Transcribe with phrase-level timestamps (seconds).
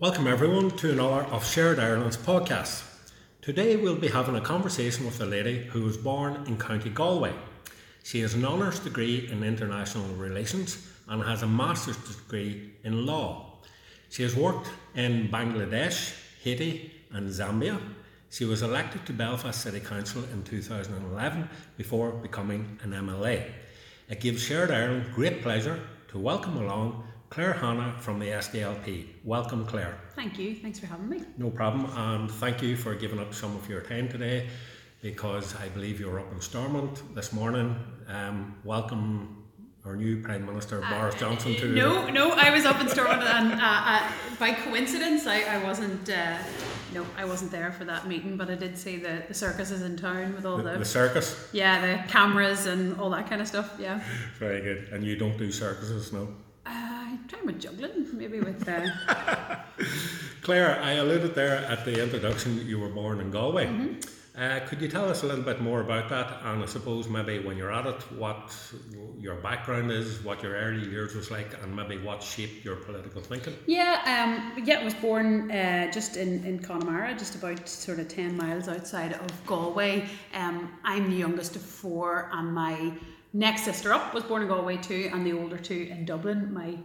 [0.00, 2.84] Welcome everyone to another of Shared Ireland's podcasts.
[3.42, 7.34] Today we'll be having a conversation with a lady who was born in County Galway.
[8.02, 13.58] She has an honours degree in international relations and has a master's degree in law.
[14.08, 17.78] She has worked in Bangladesh, Haiti, and Zambia.
[18.30, 23.50] She was elected to Belfast City Council in 2011 before becoming an MLA.
[24.08, 29.06] It gives Shared Ireland great pleasure to welcome along Claire Hanna from the SDLP.
[29.22, 29.96] Welcome, Claire.
[30.16, 30.56] Thank you.
[30.56, 31.22] Thanks for having me.
[31.38, 34.48] No problem, and thank you for giving up some of your time today
[35.00, 37.76] because I believe you were up in Stormont this morning.
[38.08, 39.44] Um, welcome
[39.84, 43.52] our new Prime Minister Boris Johnson to No, no, I was up in Stormont, and
[43.52, 44.10] uh, uh,
[44.40, 46.10] by coincidence, I, I wasn't.
[46.10, 46.36] Uh,
[46.92, 49.96] no, I wasn't there for that meeting, but I did see the, the circuses in
[49.96, 51.48] town with all the, the, the circus.
[51.52, 53.76] yeah the cameras and all that kind of stuff.
[53.78, 54.02] Yeah,
[54.40, 54.88] Very good.
[54.90, 56.26] And you don't do circuses, no?
[57.10, 58.68] I'm trying with juggling, maybe with.
[58.68, 58.86] Uh,
[60.42, 63.66] Claire, I alluded there at the introduction you were born in Galway.
[63.66, 64.00] Mm-hmm.
[64.40, 66.40] Uh, could you tell us a little bit more about that?
[66.44, 68.56] And I suppose maybe when you're at it, what
[69.18, 73.20] your background is, what your early years was like, and maybe what shaped your political
[73.20, 73.56] thinking?
[73.66, 78.06] Yeah, um, yeah, I was born uh, just in, in Connemara, just about sort of
[78.06, 80.08] 10 miles outside of Galway.
[80.32, 82.92] Um, I'm the youngest of four, and my
[83.32, 86.54] next sister up was born in Galway too, and the older two in Dublin.
[86.54, 86.78] My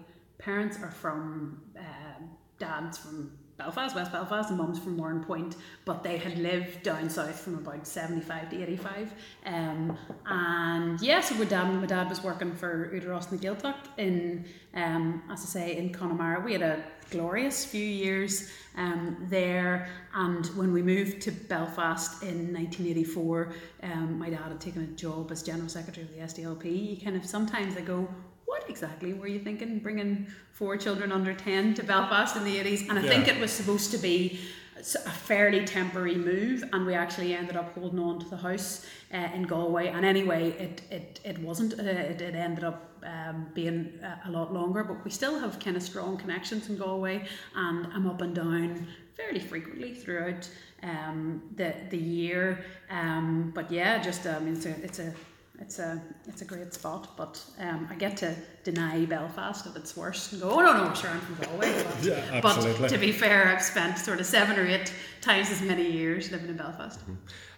[0.45, 6.17] parents are from, um dad's from Belfast, West Belfast, and mum's from Warrenpoint, but they
[6.17, 9.13] had lived down south from about 75 to 85.
[9.45, 13.87] Um, and yeah, so my dad, my dad was working for Údarás and the Gaeltacht
[13.97, 16.41] in, um, as I say, in Connemara.
[16.41, 22.53] We had a glorious few years um, there, and when we moved to Belfast in
[22.53, 26.97] 1984, um, my dad had taken a job as General Secretary of the SDLP.
[26.97, 28.05] You kind of sometimes they go,
[28.45, 32.89] what exactly were you thinking bringing four children under 10 to Belfast in the 80s?
[32.89, 34.39] And I think it was supposed to be
[34.77, 39.29] a fairly temporary move, and we actually ended up holding on to the house uh,
[39.33, 39.87] in Galway.
[39.87, 44.31] And anyway, it, it, it wasn't, uh, it, it ended up um, being a, a
[44.31, 48.21] lot longer, but we still have kind of strong connections in Galway, and I'm up
[48.21, 48.85] and down
[49.15, 50.49] fairly frequently throughout
[50.83, 52.63] um, the, the year.
[52.89, 55.13] Um, but yeah, just I mean, it's a, it's a
[55.59, 59.95] it's a it's a great spot, but um, I get to deny Belfast if it's
[59.95, 61.83] worse and go, oh no no, sure I'm from Galway.
[61.83, 65.61] But, Yeah, but to be fair, I've spent sort of seven or eight times as
[65.61, 66.99] many years living in Belfast.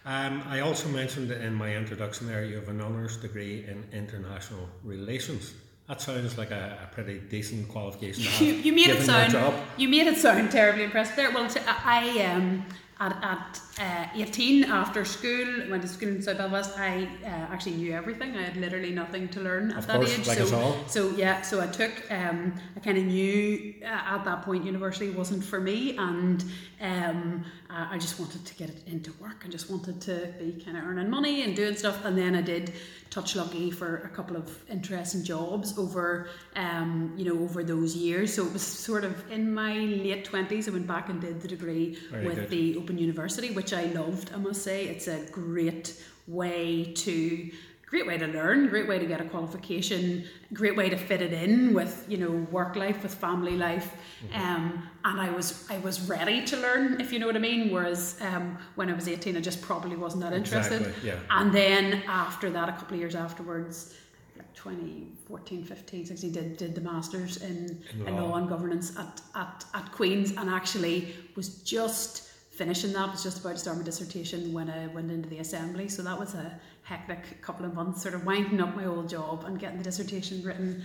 [0.04, 4.68] Um, I also mentioned in my introduction there you have an honours degree in international
[4.84, 5.54] relations.
[5.88, 8.24] That sounds like a, a pretty decent qualification.
[8.46, 9.34] You, you made it sound
[9.76, 11.30] you made it sound terribly impressive there.
[11.30, 12.64] Well, t- I um
[13.00, 17.76] at, at uh, 18 after school went to school in South Belfast I uh, actually
[17.76, 18.36] knew everything.
[18.36, 20.26] I had literally nothing to learn at Of that course, age.
[20.26, 24.42] like so, so yeah so I took um, I kind of knew uh, at that
[24.42, 26.44] point university wasn't for me and
[26.80, 29.42] um, uh, I just wanted to get it into work.
[29.44, 32.40] I just wanted to be kind of earning money and doing stuff and then I
[32.40, 32.72] did
[33.10, 38.32] touch lucky for a couple of interesting jobs over um, you know over those years.
[38.34, 41.48] So it was sort of in my late 20s I went back and did the
[41.48, 42.50] degree Very with good.
[42.50, 44.86] the Open University which I loved I must say.
[44.86, 45.94] It's a great
[46.26, 47.50] way to
[47.90, 51.32] great way to learn great way to get a qualification great way to fit it
[51.32, 53.88] in with you know work life with family life
[54.34, 57.72] um, and I was I was ready to learn if you know what I mean
[57.72, 61.18] whereas um, when I was 18 I just probably wasn't that interested Exactly, yeah.
[61.30, 63.94] and then after that a couple of years afterwards
[64.36, 68.28] like 2014 15 16 did, did the masters in, In in law.
[68.30, 73.40] law and governance at, at, at Queen's and actually was just finishing that was just
[73.40, 76.60] about to start my dissertation when I went into the assembly so that was a
[76.88, 80.42] hectic couple of months sort of winding up my old job and getting the dissertation
[80.42, 80.82] written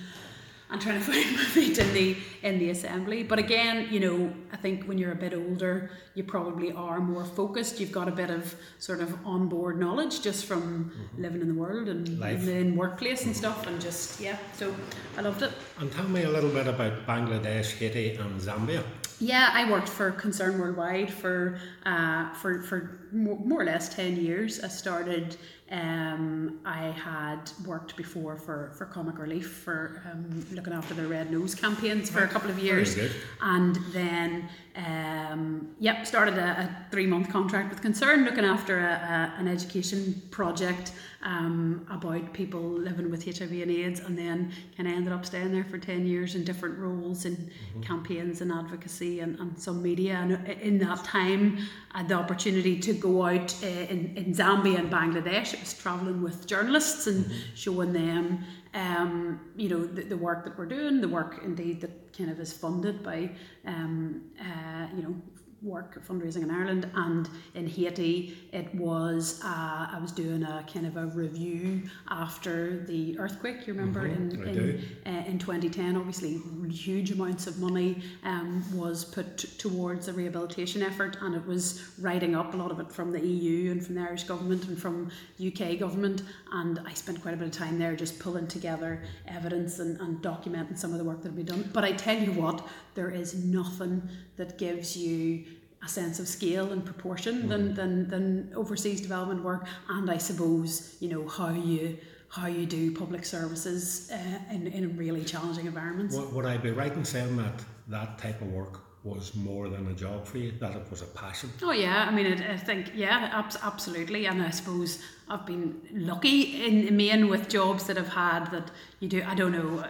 [0.70, 3.24] and trying to find my feet in the in the assembly.
[3.24, 7.24] But again, you know, I think when you're a bit older, you probably are more
[7.24, 7.80] focused.
[7.80, 11.88] You've got a bit of sort of onboard knowledge just from living in the world
[11.88, 12.40] and Life.
[12.40, 14.38] living in workplace and stuff, and just yeah.
[14.54, 14.76] So
[15.18, 15.52] I loved it.
[15.80, 18.84] And tell me a little bit about Bangladesh, Haiti, and Zambia.
[19.20, 24.60] Yeah, I worked for Concern Worldwide for uh, for for more, or less ten years.
[24.64, 25.38] I started.
[25.72, 31.32] Um, I had worked before for, for Comic Relief for um, looking after the Red
[31.32, 32.96] Nose campaigns for a couple of years,
[33.42, 38.92] and then um, yep, started a, a three month contract with Concern, looking after a,
[38.92, 40.92] a, an education project
[41.24, 45.52] um, about people living with HIV and AIDS, and then kind of ended up staying
[45.54, 47.50] there for ten years in different roles in
[47.82, 50.16] campaigns and advocacy and, and some media.
[50.16, 51.58] And in that time,
[51.94, 55.54] I had the opportunity to go out uh, in, in Zambia and Bangladesh.
[55.56, 57.40] I was travelling with journalists and mm-hmm.
[57.54, 62.18] showing them, um, you know, the, the, work that we're doing, the work indeed that
[62.18, 63.30] kind of is funded by,
[63.68, 65.16] um, uh, you know,
[65.64, 70.86] work fundraising in Ireland and in Haiti it was uh, I was doing a kind
[70.86, 76.42] of a review after the earthquake you remember mm-hmm, in in, uh, in 2010 obviously
[76.70, 81.82] huge amounts of money um, was put t- towards the rehabilitation effort and it was
[82.00, 84.78] writing up a lot of it from the EU and from the Irish government and
[84.78, 85.10] from
[85.46, 89.80] UK government and I spent quite a bit of time there just pulling together evidence
[89.80, 91.70] and, and documenting some of the work that had been done.
[91.74, 95.46] But I tell you what there is nothing that gives you
[95.84, 97.50] a sense of scale and proportion mm.
[97.50, 101.98] than, than than overseas development work and I suppose you know how you
[102.30, 104.18] how you do public services uh,
[104.52, 106.16] in, in really challenging environments.
[106.16, 109.86] Would, would I be right in saying that that type of work was more than
[109.88, 111.52] a job for you, that it was a passion?
[111.62, 114.26] Oh yeah, I mean, I, I think, yeah, ab- absolutely.
[114.26, 115.00] And I suppose
[115.30, 119.36] I've been lucky in, in Maine with jobs that I've had that you do, I
[119.36, 119.90] don't know, uh,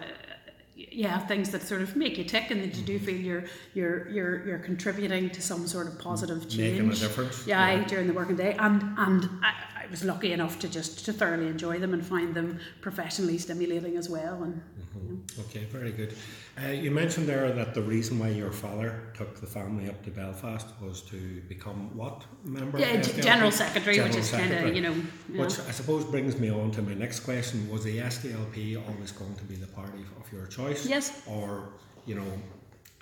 [0.94, 3.06] yeah things that sort of make you tick and that you do mm-hmm.
[3.06, 3.44] feel you're
[3.74, 7.46] you're you're you're contributing to some sort of positive change making a difference?
[7.46, 7.84] Yeah, yeah.
[7.84, 8.56] during the working day.
[8.58, 9.54] And and I,
[9.84, 13.96] I was lucky enough to just to thoroughly enjoy them and find them professionally stimulating
[13.96, 15.08] as well and mm-hmm.
[15.08, 15.44] you know.
[15.44, 16.14] okay very good
[16.62, 20.10] uh, you mentioned there that the reason why your father took the family up to
[20.10, 22.78] Belfast was to become what member?
[22.78, 24.94] Yeah, General Secretary, General which is kind of, you know.
[25.34, 27.68] Which I suppose brings me on to my next question.
[27.68, 30.86] Was the SDLP always going to be the party of your choice?
[30.86, 31.22] Yes.
[31.26, 31.70] Or,
[32.06, 32.32] you know,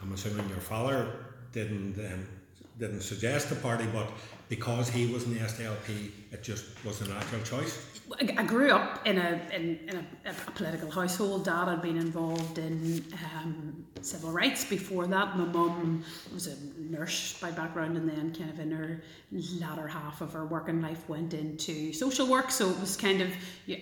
[0.00, 2.26] I'm assuming your father didn't um,
[2.78, 4.10] didn't suggest the party, but
[4.52, 7.88] because he was in the SDLP, it just was a natural choice?
[8.36, 11.46] I grew up in a in, in a, a, political household.
[11.46, 13.02] Dad had been involved in
[13.34, 15.38] um, civil rights before that.
[15.38, 16.04] My mum
[16.34, 19.02] was a nurse by background, and then kind of in her
[19.58, 22.50] latter half of her working life went into social work.
[22.50, 23.30] So it was kind of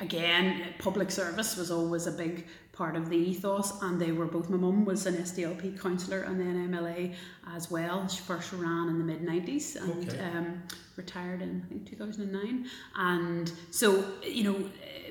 [0.01, 2.47] again public service was always a big
[2.81, 3.69] part of the ethos.
[3.83, 4.49] And they were both.
[4.49, 7.15] My mum was an SDLP councillor and then MLA
[7.55, 8.09] as well.
[8.09, 10.09] She first ran in the mid nineties and.
[10.09, 10.19] Okay.
[10.19, 10.63] Um,
[10.97, 12.67] retired in I think 2009
[12.97, 14.57] and so you know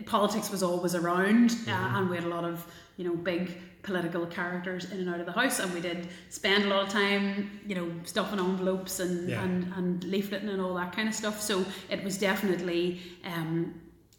[0.06, 1.96] politics was always around uh, mm-hmm.
[1.96, 2.56] and we had a lot of
[2.98, 6.66] you know big political characters in and out of the house and we did spend
[6.66, 9.44] a lot of time you know stuffing envelopes and yeah.
[9.44, 13.74] and, and leafleting and all that kind of stuff so it was definitely um,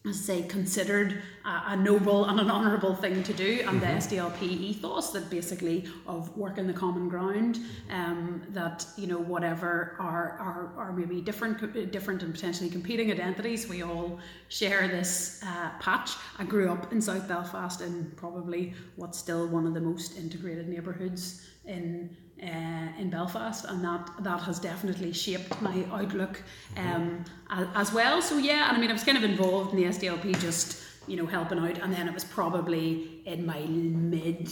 [0.09, 3.81] as I say, considered a, a, noble and an honourable thing to do, and mm-hmm.
[3.81, 7.59] the SDLP ethos that basically of working the common ground,
[7.91, 13.69] um, that you know whatever are are, are maybe different different and potentially competing identities,
[13.69, 14.19] we all
[14.49, 16.13] share this uh, patch.
[16.39, 20.67] I grew up in South Belfast in probably what's still one of the most integrated
[20.67, 26.43] neighbourhoods in uh, in Belfast, and that that has definitely shaped my outlook
[26.77, 28.23] um, as well.
[28.23, 31.17] So yeah, and I mean I was kind of involved in the SDLP, just you
[31.17, 34.51] know helping out, and then it was probably in my mid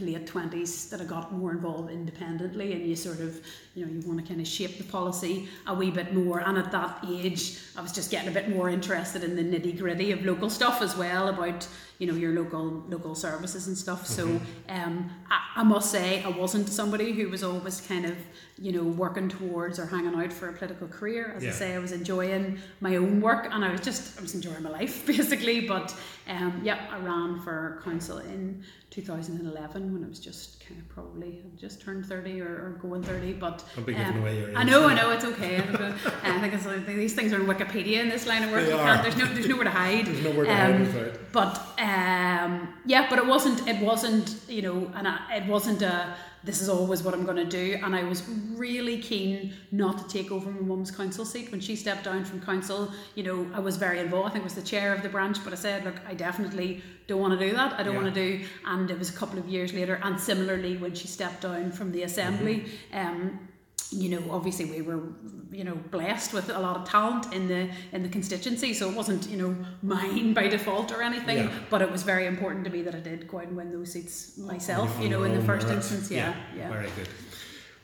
[0.00, 3.40] late twenties that I got more involved independently, and you sort of
[3.74, 6.40] you know you want to kind of shape the policy a wee bit more.
[6.40, 9.78] And at that age, I was just getting a bit more interested in the nitty
[9.78, 11.66] gritty of local stuff as well about
[12.00, 14.08] you know your local local services and stuff.
[14.08, 14.38] Mm-hmm.
[14.38, 18.16] So um, I, I, must say I wasn't somebody who was always kind of
[18.58, 21.34] you know working towards or hanging out for a political career.
[21.36, 21.50] As yeah.
[21.50, 24.62] I say, I was enjoying my own work and I was just I was enjoying
[24.62, 25.68] my life basically.
[25.68, 25.94] But
[26.26, 31.42] um, yeah, I ran for council in 2011 when I was just kind of probably
[31.56, 34.24] just turned 30 or, or going 30 but um,
[34.56, 35.58] I know I know it's okay.
[36.22, 38.66] I think it's like, these things are in Wikipedia in this line of work.
[38.66, 40.06] There's no there's nowhere to hide.
[40.06, 44.90] There's nowhere to um, hide but um, yeah but it wasn't it wasn't you know
[44.94, 47.78] and it wasn't a this is always what I'm going to do.
[47.82, 51.50] And I was really keen not to take over my mum's council seat.
[51.50, 54.30] When she stepped down from council, you know, I was very involved.
[54.30, 56.82] I think I was the chair of the branch, but I said, look, I definitely
[57.06, 57.78] don't want to do that.
[57.78, 58.02] I don't yeah.
[58.02, 58.44] want to do.
[58.64, 60.00] And it was a couple of years later.
[60.02, 63.06] And similarly, when she stepped down from the assembly, mm-hmm.
[63.06, 63.48] um,
[63.92, 65.02] you know, obviously we were,
[65.50, 68.72] you know, blessed with a lot of talent in the in the constituency.
[68.72, 71.38] So it wasn't, you know, mine by default or anything.
[71.38, 71.52] Yeah.
[71.70, 73.92] But it was very important to me that I did go out and win those
[73.92, 74.96] seats myself.
[75.00, 76.10] you know, in the first instance.
[76.10, 76.68] Yeah, yeah, yeah.
[76.70, 77.08] Very good.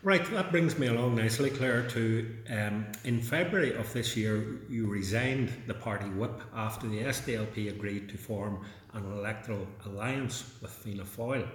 [0.02, 1.88] Right, that brings me along nicely, Claire.
[1.88, 7.70] To um, in February of this year, you resigned the party whip after the SDLP
[7.70, 11.48] agreed to form an electoral alliance with Fianna Fáil.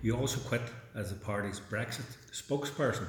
[0.00, 0.62] You also quit
[0.94, 3.06] as the party's Brexit spokesperson.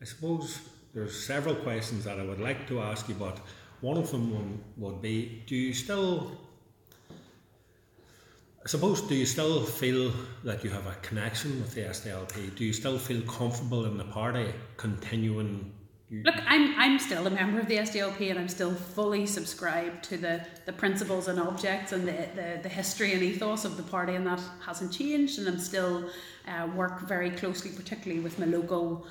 [0.00, 0.60] I suppose
[0.94, 3.38] there's several questions that I would like to ask you, but
[3.80, 6.38] one of them would be: Do you still
[8.66, 10.12] I suppose, do you still feel
[10.42, 12.56] that you have a connection with the SDLP?
[12.56, 15.72] Do you still feel comfortable in the party continuing?
[16.10, 20.16] Look, I'm, I'm still a member of the SDLP and I'm still fully subscribed to
[20.16, 24.16] the, the principles and objects and the, the, the history and ethos of the party,
[24.16, 25.38] and that hasn't changed.
[25.38, 26.10] And I'm still
[26.48, 29.06] uh, work very closely, particularly with my local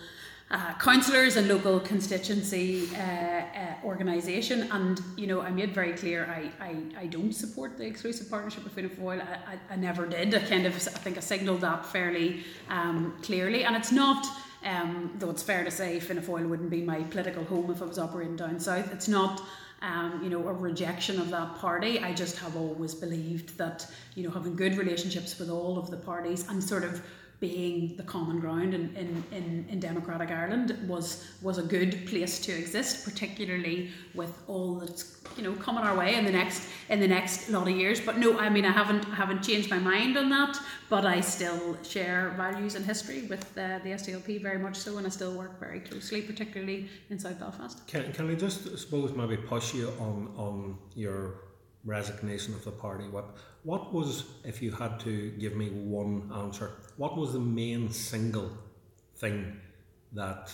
[0.51, 3.43] uh, councillors and local constituency uh, uh,
[3.83, 4.69] organisation.
[4.71, 8.63] And you know, I made very clear I, I, I don't support the exclusive partnership
[8.63, 9.27] with Fianna.
[9.47, 10.35] I, I, I never did.
[10.35, 14.25] I kind of I think I signalled that fairly um, clearly, and it's not.
[14.63, 17.99] Um, though it's fair to say Fianna wouldn't be my political home if I was
[17.99, 18.91] operating down south.
[18.93, 19.41] It's not.
[19.81, 21.99] Um, you know, a rejection of that party.
[21.99, 23.85] I just have always believed that,
[24.15, 27.03] you know, having good relationships with all of the parties and sort of
[27.47, 31.07] being the common ground in, in, in, in, democratic Ireland was
[31.41, 33.77] was a good place to exist, particularly
[34.19, 35.01] with all that's
[35.37, 37.99] you know coming our way in the next in the next lot of years.
[38.07, 40.53] But no, I mean I haven't I haven't changed my mind on that,
[40.89, 45.05] but I still share values and history with uh, the SDLP very much so, and
[45.05, 47.75] I still work very closely, particularly in South Belfast.
[47.87, 51.44] Can, can I just suppose maybe push you on on your
[51.85, 53.07] resignation of the party?
[53.07, 56.71] What what was if you had to give me one answer?
[56.97, 58.51] What was the main single
[59.17, 59.59] thing
[60.13, 60.53] that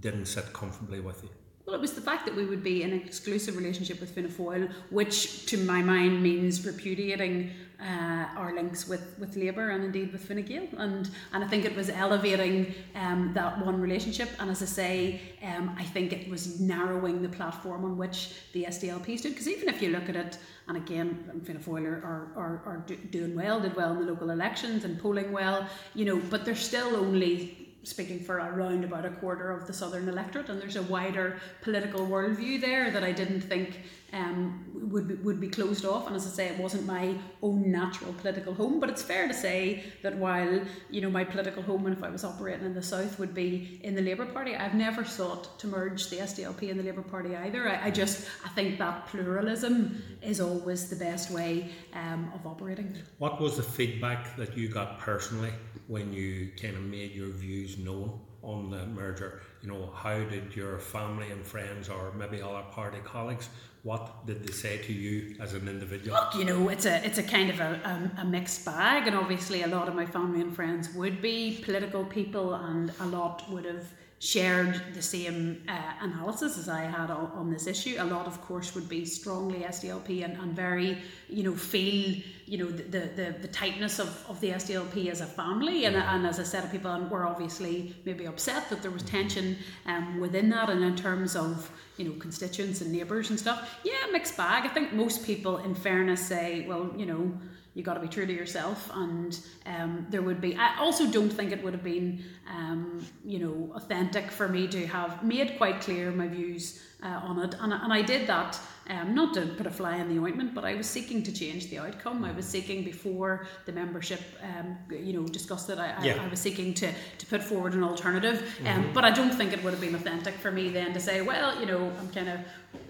[0.00, 1.30] didn't sit comfortably with you?
[1.66, 4.28] Well, it was the fact that we would be in an exclusive relationship with Fianna
[4.28, 10.12] Fáil, which to my mind means repudiating uh, our links with, with Labour and indeed
[10.12, 10.68] with Fine Gael.
[10.78, 14.30] And, and I think it was elevating um, that one relationship.
[14.38, 18.64] And as I say, um, I think it was narrowing the platform on which the
[18.64, 19.32] SDLP stood.
[19.32, 20.38] Because even if you look at it,
[20.68, 24.84] and again, Fianna Fáil are, are, are, doing well, did well in the local elections
[24.84, 29.50] and polling well, you know, but they're still only speaking for around about a quarter
[29.50, 33.80] of the southern electorate, and there's a wider political worldview there that I didn't think
[34.14, 36.06] um, would be, would be closed off.
[36.06, 38.80] And as I say, it wasn't my own natural political home.
[38.80, 42.10] But it's fair to say that while you know my political home, and if I
[42.10, 45.66] was operating in the south, would be in the Labour Party, I've never sought to
[45.66, 47.68] merge the SDLP and the Labour Party either.
[47.68, 52.96] I, I just I think that pluralism is always the best way um, of operating.
[53.18, 55.52] What was the feedback that you got personally
[55.88, 59.42] when you kind of made your views known on the merger?
[59.62, 63.48] You know, how did your family and friends, or maybe other party colleagues,
[63.84, 66.16] what did they say to you as an individual?
[66.16, 69.14] Look, you know, it's a it's a kind of a, a, a, mixed bag, and
[69.14, 73.44] obviously a lot of my family and friends would be political people, and a lot
[73.50, 73.86] would have
[74.24, 77.96] shared the same uh, analysis as I had on, on, this issue.
[77.98, 80.96] A lot, of course, would be strongly SDLP and, and very,
[81.28, 85.26] you know, feel, you know, the, the, the tightness of, of the SDLP as a
[85.26, 85.84] family.
[85.84, 89.02] And, and as a set of people and were obviously maybe upset that there was
[89.02, 93.78] tension um, within that and in terms of, you know, constituents and neighbours and stuff.
[93.84, 94.64] Yeah, mixed bag.
[94.64, 97.30] I think most people, in fairness, say, well, you know,
[97.74, 101.30] you got to be true to yourself and um, there would be i also don't
[101.30, 105.80] think it would have been um, you know authentic for me to have made quite
[105.80, 107.54] clear my views uh, on it.
[107.60, 108.58] And, and i did that
[108.90, 111.70] um, not to put a fly in the ointment, but I was seeking to change
[111.70, 112.24] the outcome.
[112.24, 115.78] I was seeking before the membership, um, you know, discussed it.
[115.78, 116.20] I, yeah.
[116.20, 118.92] I, I, was seeking to, to put forward an alternative, um, mm-hmm.
[118.92, 121.58] but I don't think it would have been authentic for me then to say, well,
[121.58, 122.40] you know, I'm kind of,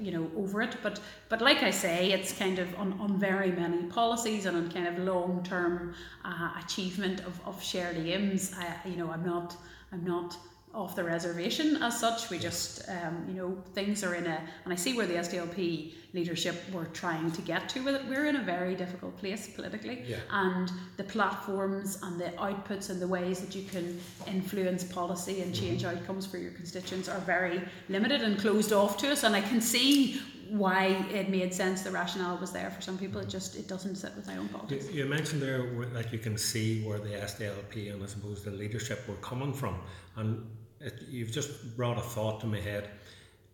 [0.00, 0.76] you know, over it.
[0.82, 4.70] But but like I say, it's kind of on, on very many policies and on
[4.70, 8.52] kind of long term uh, achievement of, of shared aims.
[8.58, 9.56] I, you know, I'm not
[9.92, 10.36] I'm not
[10.74, 12.30] off the reservation as such.
[12.30, 15.92] We just, um, you know, things are in a, and I see where the SDLP
[16.12, 18.02] leadership were trying to get to with it.
[18.08, 20.18] We're in a very difficult place politically, yeah.
[20.30, 25.54] and the platforms and the outputs and the ways that you can influence policy and
[25.54, 25.96] change mm-hmm.
[25.96, 29.24] outcomes for your constituents are very limited and closed off to us.
[29.24, 31.82] And I can see why it made sense.
[31.82, 33.20] The rationale was there for some people.
[33.20, 34.90] It just it doesn't sit with my own politics.
[34.90, 38.50] You, you mentioned there that you can see where the SDLP and I suppose the
[38.50, 39.80] leadership were coming from,
[40.16, 40.46] and
[40.84, 42.90] it, you've just brought a thought to my head.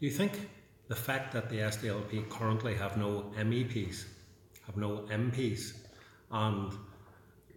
[0.00, 0.50] Do you think
[0.88, 4.04] the fact that the SDLP currently have no MEPs,
[4.66, 5.74] have no MPs,
[6.32, 6.72] and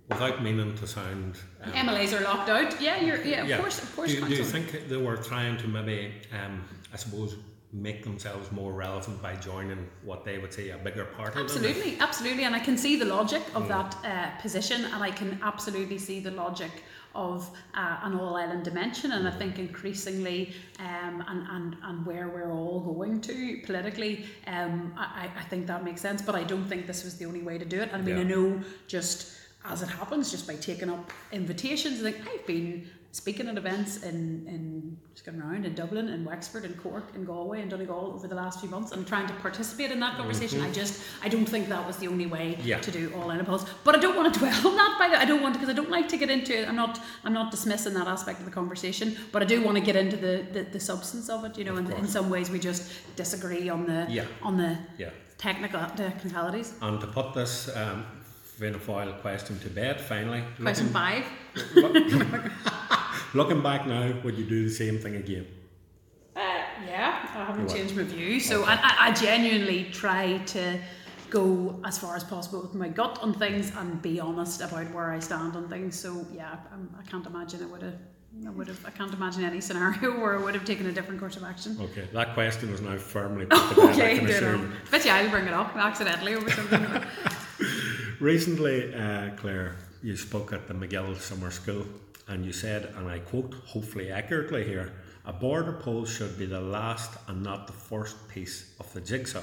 [0.08, 2.80] without meaning to sound um, MLAs are locked out.
[2.82, 3.58] Yeah, you're yeah, of yeah.
[3.58, 4.12] course, of course.
[4.12, 6.64] Do, do, you think they were trying to maybe, um,
[6.94, 7.38] I suppose,
[7.72, 11.40] make themselves more relevant by joining what they would say a bigger party?
[11.40, 13.68] Absolutely, absolutely, and I can see the logic of mm.
[13.70, 16.84] that uh, position, and I can absolutely see the logic
[17.16, 19.12] of uh, an all island dimension.
[19.12, 24.94] And I think increasingly, um, and, and, and where we're all going to politically, um,
[24.98, 26.22] I, I think that makes sense.
[26.22, 27.90] But I don't think this was the only way to do it.
[27.94, 28.22] I mean, yeah.
[28.22, 33.48] I know just as it happens, just by taking up invitations, like I've been speaking
[33.48, 37.62] at events in, in just going around in Dublin, and Wexford, and Cork, and Galway,
[37.62, 40.60] and Donegal over the last few months, and trying to participate in that conversation.
[40.60, 40.70] Mm-hmm.
[40.70, 42.80] I just I don't think that was the only way yeah.
[42.80, 43.66] to do all Pulse.
[43.84, 44.96] But I don't want to dwell on that.
[44.98, 46.68] By the I don't want to because I don't like to get into it.
[46.68, 49.84] I'm not I'm not dismissing that aspect of the conversation, but I do want to
[49.84, 51.56] get into the the, the substance of it.
[51.56, 54.26] You know, and in some ways we just disagree on the yeah.
[54.42, 55.12] on the yeah.
[55.38, 56.74] technical technicalities.
[56.82, 57.70] And to put this.
[57.76, 58.06] Um,
[58.64, 60.42] Fianna Fáil question to bed finally.
[60.62, 61.26] Question looking, five.
[63.34, 65.46] looking back now, would you do the same thing again?
[66.34, 66.40] Uh,
[66.88, 68.40] yeah, I haven't changed my view.
[68.40, 68.72] So okay.
[68.72, 70.80] I, I genuinely try to
[71.30, 75.12] go as far as possible with my gut on things and be honest about where
[75.12, 76.00] I stand on things.
[76.00, 78.00] So yeah, I'm, I can not imagine I would have.
[78.48, 78.86] I would have.
[78.86, 81.78] I can't imagine any scenario where I would have taken a different course of action.
[81.82, 83.90] Okay, that question was now firmly put to bed.
[83.90, 84.72] okay, good.
[84.90, 87.04] But yeah, I'll bring it up accidentally over something.
[88.24, 91.84] Recently, uh, Claire, you spoke at the MacGill Summer School
[92.30, 94.94] and you said, and I quote, hopefully accurately here,
[95.26, 99.42] a border poll should be the last and not the first piece of the jigsaw.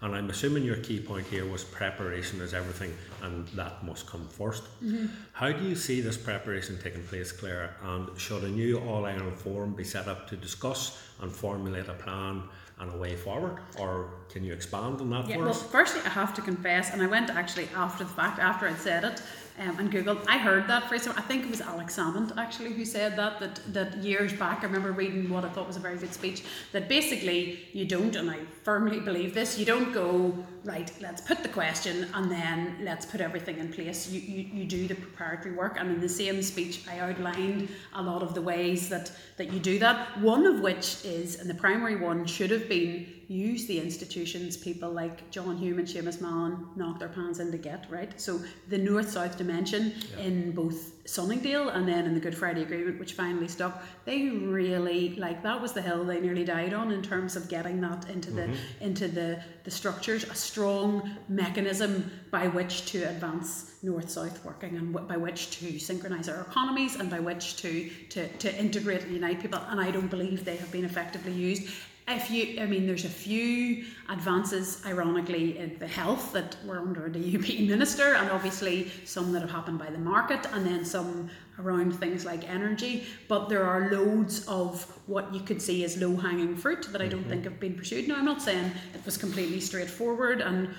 [0.00, 4.26] And I'm assuming your key point here was preparation is everything, and that must come
[4.38, 5.06] 1st mm-hmm.
[5.34, 7.76] How do you see this preparation taking place, Claire?
[7.82, 11.94] And should a new All Ireland Forum be set up to discuss and formulate a
[11.94, 12.44] plan
[12.84, 13.58] and a way forward?
[13.78, 15.62] Or can you expand on that yeah, for well, us?
[15.62, 19.04] firstly, I have to confess, and I went actually after the fact, after I'd said
[19.04, 19.22] it,
[19.58, 20.18] um, and Google.
[20.26, 21.06] I heard that phrase.
[21.06, 23.60] I think it was Alex Salmond actually who said that, that.
[23.72, 26.42] That years back, I remember reading what I thought was a very good speech.
[26.72, 29.58] That basically you don't, and I firmly believe this.
[29.58, 30.90] You don't go right.
[31.00, 34.10] Let's put the question and then let's put everything in place.
[34.10, 38.02] You you, you do the preparatory work, and in the same speech, I outlined a
[38.02, 40.20] lot of the ways that that you do that.
[40.20, 44.90] One of which is, and the primary one should have been use the institutions people
[44.90, 48.20] like John Hume and Seamus Mallon knocked their pants in to get, right?
[48.20, 50.24] So the north south dimension yeah.
[50.24, 55.16] in both Sunningdale and then in the Good Friday Agreement, which finally stuck, they really
[55.16, 58.30] like that was the hill they nearly died on in terms of getting that into
[58.30, 58.52] mm-hmm.
[58.80, 64.76] the into the, the structures, a strong mechanism by which to advance north south working
[64.76, 69.12] and by which to synchronise our economies and by which to, to, to integrate and
[69.12, 69.60] unite people.
[69.68, 71.70] And I don't believe they have been effectively used
[72.06, 77.08] if you, I mean, there's a few advances, ironically, in the health that were under
[77.08, 81.30] the UP minister, and obviously some that have happened by the market, and then some
[81.58, 83.06] around things like energy.
[83.26, 87.08] But there are loads of what you could see as low hanging fruit that I
[87.08, 87.30] don't mm-hmm.
[87.30, 88.06] think have been pursued.
[88.06, 90.74] Now, I'm not saying it was completely straightforward, and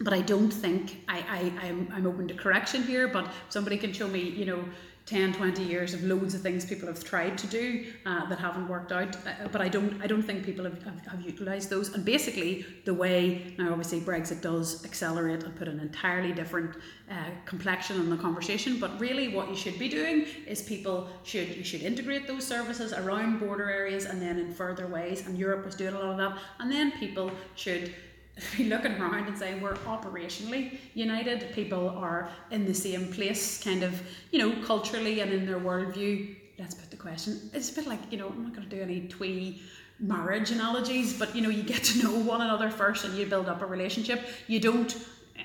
[0.00, 3.06] but I don't think I, I I'm, I'm open to correction here.
[3.06, 4.64] But somebody can show me, you know
[5.08, 8.68] 10 20 years of loads of things people have tried to do uh, that haven't
[8.68, 9.16] worked out.
[9.16, 11.94] Uh, but i don't i don't think people have, have, have, utilized those.
[11.94, 16.76] And basically the way now obviously brexit does accelerate and put an entirely different
[17.10, 21.48] uh, complexion on the conversation but really what you should be doing is people should
[21.56, 25.64] you should integrate those services around border areas and then in further ways and europe
[25.64, 26.38] was doing a lot of that.
[26.60, 27.94] And then people should
[28.56, 31.52] be looking around and saying we're operationally united.
[31.52, 36.36] People are in the same place, kind of, you know, culturally and in their worldview.
[36.58, 37.50] Let's put the question.
[37.52, 39.62] It's a bit like, you know, I'm not going to do any twee
[40.00, 43.48] marriage analogies, but you know, you get to know one another first and you build
[43.48, 44.26] up a relationship.
[44.46, 44.96] You don't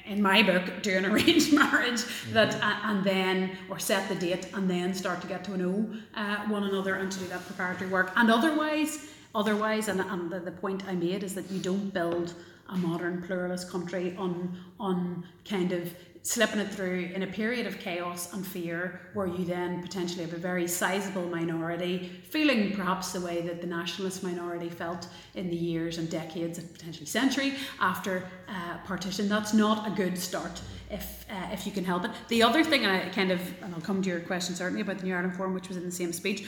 [0.06, 2.34] in my book do an arranged marriage mm-hmm.
[2.34, 5.88] that uh, and then or set the date and then start to get to know
[6.16, 10.40] uh, one another and to do that preparatory work and otherwise otherwise and, and the,
[10.40, 12.34] the point i made is that you don't build
[12.70, 15.94] a modern pluralist country on on kind of
[16.26, 20.34] slipping it through in a period of chaos and fear where you then potentially have
[20.34, 25.56] a very sizable minority feeling perhaps the way that the nationalist minority felt in the
[25.56, 31.26] years and decades and potentially century after uh, partition that's not a good start if
[31.30, 34.02] uh, if you can help it the other thing I kind of and I'll come
[34.02, 36.46] to your question certainly about the New Ireland Forum which was in the same speech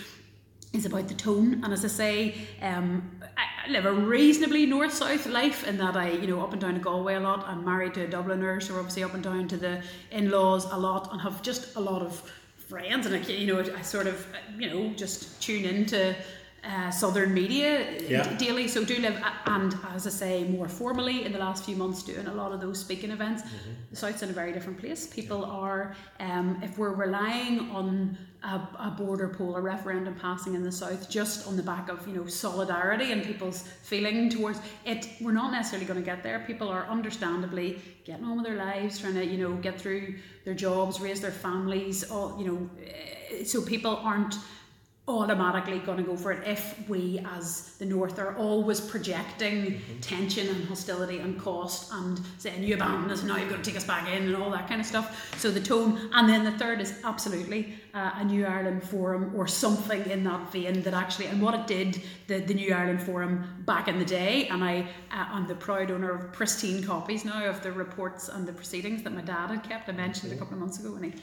[0.75, 1.61] is about the tone.
[1.63, 6.27] And as I say, um, I live a reasonably north-south life in that I, you
[6.27, 7.47] know, up and down to Galway a lot.
[7.47, 11.11] I'm married to a Dubliner, so obviously up and down to the in-laws a lot,
[11.11, 12.21] and have just a lot of
[12.55, 13.05] friends.
[13.05, 14.25] And I, you know, I sort of,
[14.57, 16.15] you know, just tune into
[16.65, 18.35] uh, southern media yeah.
[18.37, 18.67] daily.
[18.67, 22.27] So do live, and as I say, more formally in the last few months, doing
[22.27, 23.43] a lot of those speaking events.
[23.43, 23.71] Mm-hmm.
[23.91, 25.07] The south's in a very different place.
[25.07, 25.53] People yeah.
[25.53, 30.71] are, um, if we're relying on a, a, border poll, a referendum passing in the
[30.71, 35.31] south, just on the back of you know solidarity and people's feeling towards it, we're
[35.31, 36.43] not necessarily going to get there.
[36.47, 40.53] People are understandably getting on with their lives, trying to you know get through their
[40.53, 42.09] jobs, raise their families.
[42.09, 44.35] All you know, eh, so people aren't
[45.07, 49.99] automatically going to go for it if we as the north are always projecting mm-hmm.
[49.99, 53.77] tension and hostility and cost and saying you abandoned us now you've going to take
[53.77, 55.35] us back in and all that kind of stuff.
[55.37, 56.09] So the tone.
[56.13, 60.51] And then the third is absolutely uh, a new ireland forum or something in that
[60.51, 64.05] vein that actually and what it did the, the new ireland forum back in the
[64.05, 68.27] day and i uh, i'm the proud owner of pristine copies now of the reports
[68.27, 69.89] and the proceedings that my dad had kept.
[69.89, 71.13] I mentioned a couple of months ago when he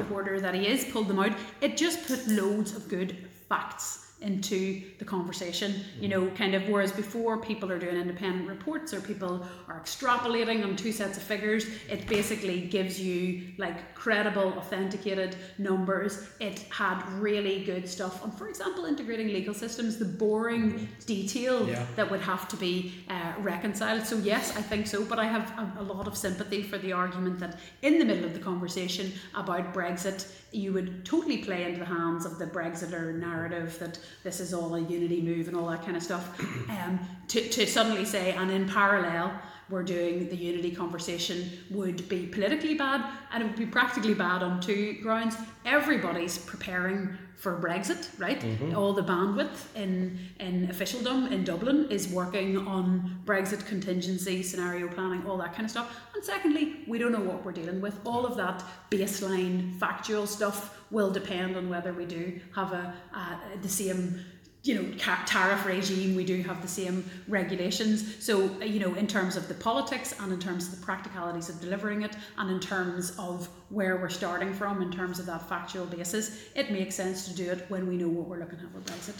[0.00, 1.32] reporter that he is pulled them out.
[1.60, 3.16] It just put loads of good
[3.48, 8.92] facts into the conversation you know kind of whereas before people are doing independent reports
[8.92, 14.54] or people are extrapolating on two sets of figures it basically gives you like credible
[14.54, 20.72] authenticated numbers it had really good stuff on for example integrating legal systems the boring
[20.72, 20.84] mm-hmm.
[21.06, 21.86] detail yeah.
[21.94, 25.48] that would have to be uh, reconciled so yes i think so but i have
[25.58, 29.12] a, a lot of sympathy for the argument that in the middle of the conversation
[29.36, 34.40] about brexit you would totally play into the hands of the Brexiter narrative that this
[34.40, 36.40] is all a unity move and all that kind of stuff.
[36.68, 39.32] Um, to, to suddenly say, and in parallel,
[39.70, 44.42] we're doing the unity conversation would be politically bad and it would be practically bad
[44.42, 45.36] on two grounds.
[45.64, 48.40] Everybody's preparing for Brexit, right?
[48.40, 48.76] Mm-hmm.
[48.76, 55.24] All the bandwidth in, in officialdom in Dublin is working on Brexit contingency, scenario planning,
[55.24, 56.00] all that kind of stuff.
[56.16, 58.00] And secondly, we don't know what we're dealing with.
[58.04, 63.58] All of that baseline factual stuff will depend on whether we do have a, a
[63.62, 64.24] the same
[64.68, 68.22] you know tariff regime we do have the same regulations.
[68.22, 71.48] So uh, you know in terms of the politics and in terms of the practicalities
[71.48, 75.48] of delivering it and in terms of where we're starting from in terms of that
[75.48, 78.70] factual basis it makes sense to do it when we know what we're looking at
[78.74, 79.16] with Brexit.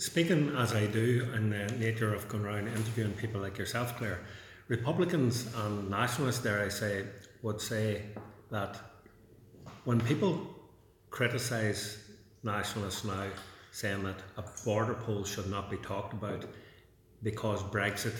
[0.00, 4.20] Speaking as I do in the nature of going around interviewing people like yourself Claire
[4.68, 7.04] Republicans and nationalists dare I say
[7.42, 8.02] would say
[8.50, 8.78] that
[9.84, 10.46] when people
[11.10, 11.98] criticise
[12.44, 13.26] nationalists now
[13.72, 16.44] saying that a border poll should not be talked about
[17.22, 18.14] because Brexit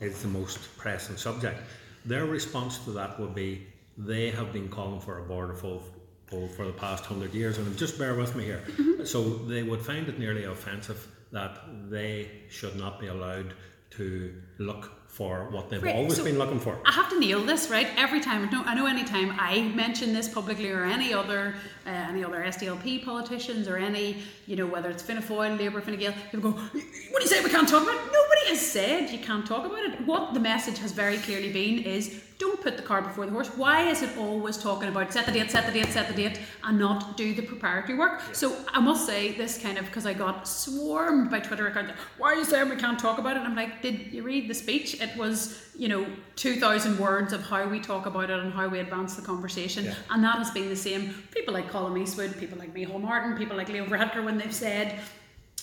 [0.00, 1.58] is the most pressing subject.
[2.04, 3.66] Their response to that would be
[3.96, 5.82] they have been calling for a border poll
[6.28, 8.62] for the past hundred years, and just bear with me here.
[8.66, 9.04] Mm-hmm.
[9.04, 13.54] So they would find it nearly offensive that they should not be allowed
[13.90, 15.94] to look for what they've right.
[15.94, 16.78] always so been looking for.
[16.84, 18.50] I have to nail this right every time.
[18.52, 21.54] I know any time I mention this publicly or any other
[21.86, 25.96] uh, any other SDLP politicians or any you know whether it's Fianna Fáil, Labour, Fine
[25.96, 28.12] Gael, people go, "What do you say we can't talk about?" it?
[28.12, 30.06] Nobody has said you can't talk about it.
[30.06, 33.48] What the message has very clearly been is don't put the car before the horse.
[33.56, 36.40] Why is it always talking about set the date, set the date, set the date,
[36.64, 38.20] and not do the preparatory work?
[38.26, 38.32] Yeah.
[38.32, 41.92] So I must say this kind of because I got swarmed by Twitter accounts.
[42.18, 43.38] Why are you saying we can't talk about it?
[43.38, 45.00] And I'm like, did you read the speech?
[45.00, 48.68] It was you know two thousand words of how we talk about it and how
[48.68, 49.94] we advance the conversation, yeah.
[50.10, 51.14] and that has been the same.
[51.30, 54.98] People like Colum Eastwood, people like Micheál Martin, people like Leo Varadkar, when they've said,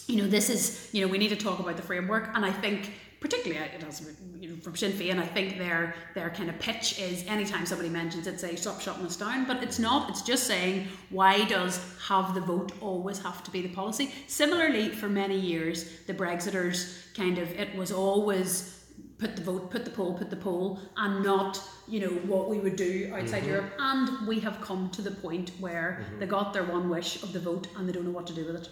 [0.08, 2.52] you know, this is you know we need to talk about the framework, and I
[2.52, 2.92] think
[3.24, 4.06] particularly it has
[4.42, 7.88] you know, from Sinn Féin, I think their their kind of pitch is anytime somebody
[7.88, 9.46] mentions it, say stop shutting us down.
[9.46, 10.10] But it's not.
[10.10, 14.12] It's just saying why does have the vote always have to be the policy?
[14.28, 18.84] Similarly, for many years, the Brexiters kind of it was always
[19.20, 22.60] put the vote, put the poll, put the poll, and not you know what we
[22.60, 23.52] would do outside mm-hmm.
[23.52, 23.72] Europe.
[23.80, 26.20] And we have come to the point where mm-hmm.
[26.20, 28.46] they got their one wish of the vote and they don't know what to do
[28.46, 28.70] with it.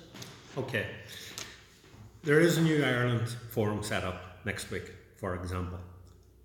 [0.57, 0.87] Okay.
[2.23, 5.79] There is a new Ireland forum set up next week, for example.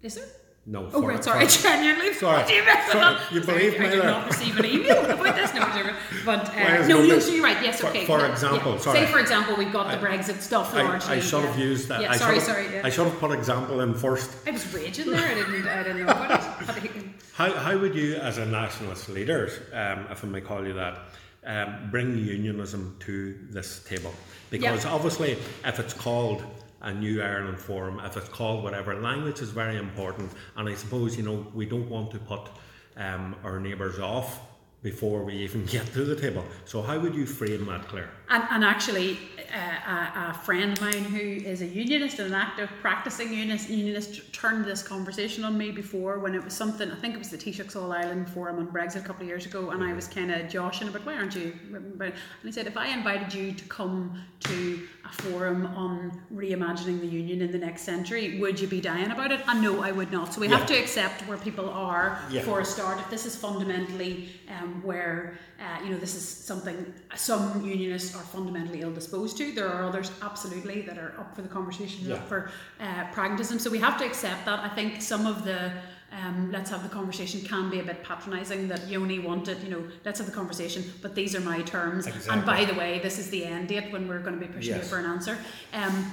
[0.03, 0.27] Is there?
[0.69, 0.91] No.
[0.93, 2.13] Oh, right, sorry, for, genuinely.
[2.15, 2.53] Sorry.
[2.53, 3.87] You, sorry, you believe sorry, me?
[3.87, 5.55] I did not receive an email about this.
[5.55, 7.63] No, but uh, no, no, so you're right.
[7.63, 8.05] Yes, okay.
[8.05, 8.79] For, for example, yeah.
[8.79, 8.99] sorry.
[8.99, 11.09] Say, for example, we've got the Brexit stuff largely.
[11.09, 12.01] I, I should have used that.
[12.01, 12.65] Yeah, I sorry, sorry.
[12.73, 12.81] Yeah.
[12.83, 14.29] I should have put example in first.
[14.45, 15.25] I was raging there.
[15.25, 15.69] I didn't.
[15.69, 16.87] I didn't know about it.
[17.35, 21.01] How, how would you, as a nationalist leader, um, if I may call you that,
[21.45, 24.15] um, bring unionism to this table?
[24.49, 26.43] Because obviously, if it's called
[26.83, 28.95] a new Ireland forum, if it's called whatever.
[28.95, 32.49] Language is very important, and I suppose you know we don't want to put
[32.97, 34.41] um, our neighbours off
[34.83, 36.45] before we even get to the table.
[36.65, 38.11] So how would you frame that, Claire?
[38.29, 39.19] And, and actually,
[39.55, 43.71] uh, a, a, friend of mine who is a unionist and an active practicing unionist,
[43.71, 47.31] unionist turned this conversation on me before when it was something, I think it was
[47.31, 50.09] the Taoiseach's All Ireland Forum on Brexit a couple of years ago, and I was
[50.09, 51.55] kind of joshing about, why aren't you?
[51.73, 52.13] And
[52.43, 57.41] he said, if I invited you to come to a forum on reimagining the union
[57.43, 59.41] in the next century, would you be dying about it?
[59.47, 60.35] And no, I would not.
[60.35, 60.59] So we yeah.
[60.59, 62.43] have to accept where people are yeah.
[62.43, 62.99] for a start.
[62.99, 68.23] If this is fundamentally um, where uh, you know, this is something some unionists are
[68.23, 69.53] fundamentally ill disposed to.
[69.53, 72.15] There are others, absolutely, that are up for the conversation, yeah.
[72.15, 73.59] up for uh, pragmatism.
[73.59, 74.61] So we have to accept that.
[74.61, 75.73] I think some of the
[76.13, 79.83] um, let's have the conversation can be a bit patronising that only wanted, you know,
[80.05, 82.07] let's have the conversation, but these are my terms.
[82.07, 82.33] Exactly.
[82.33, 84.75] And by the way, this is the end date when we're going to be pushing
[84.75, 84.85] Yes.
[84.85, 85.37] you for an answer.
[85.73, 86.13] Um,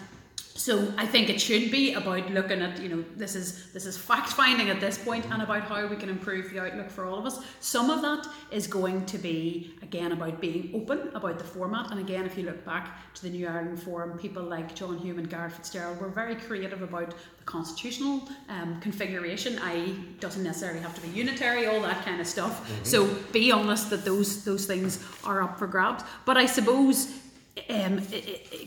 [0.56, 3.98] so I think it should be about looking at you know this is this is
[3.98, 7.18] fact finding at this point and about how we can improve the outlook for all
[7.18, 7.44] of us.
[7.60, 12.00] Some of that is going to be again about being open about the format and
[12.00, 15.30] again if you look back to the New Ireland Forum, people like John Hume and
[15.30, 19.58] Garret FitzGerald were very creative about the constitutional um, configuration.
[19.60, 22.70] I.e., doesn't necessarily have to be unitary, all that kind of stuff.
[22.86, 26.04] So be honest that those those things are up for grabs.
[26.26, 27.23] But I suppose
[27.70, 28.02] um,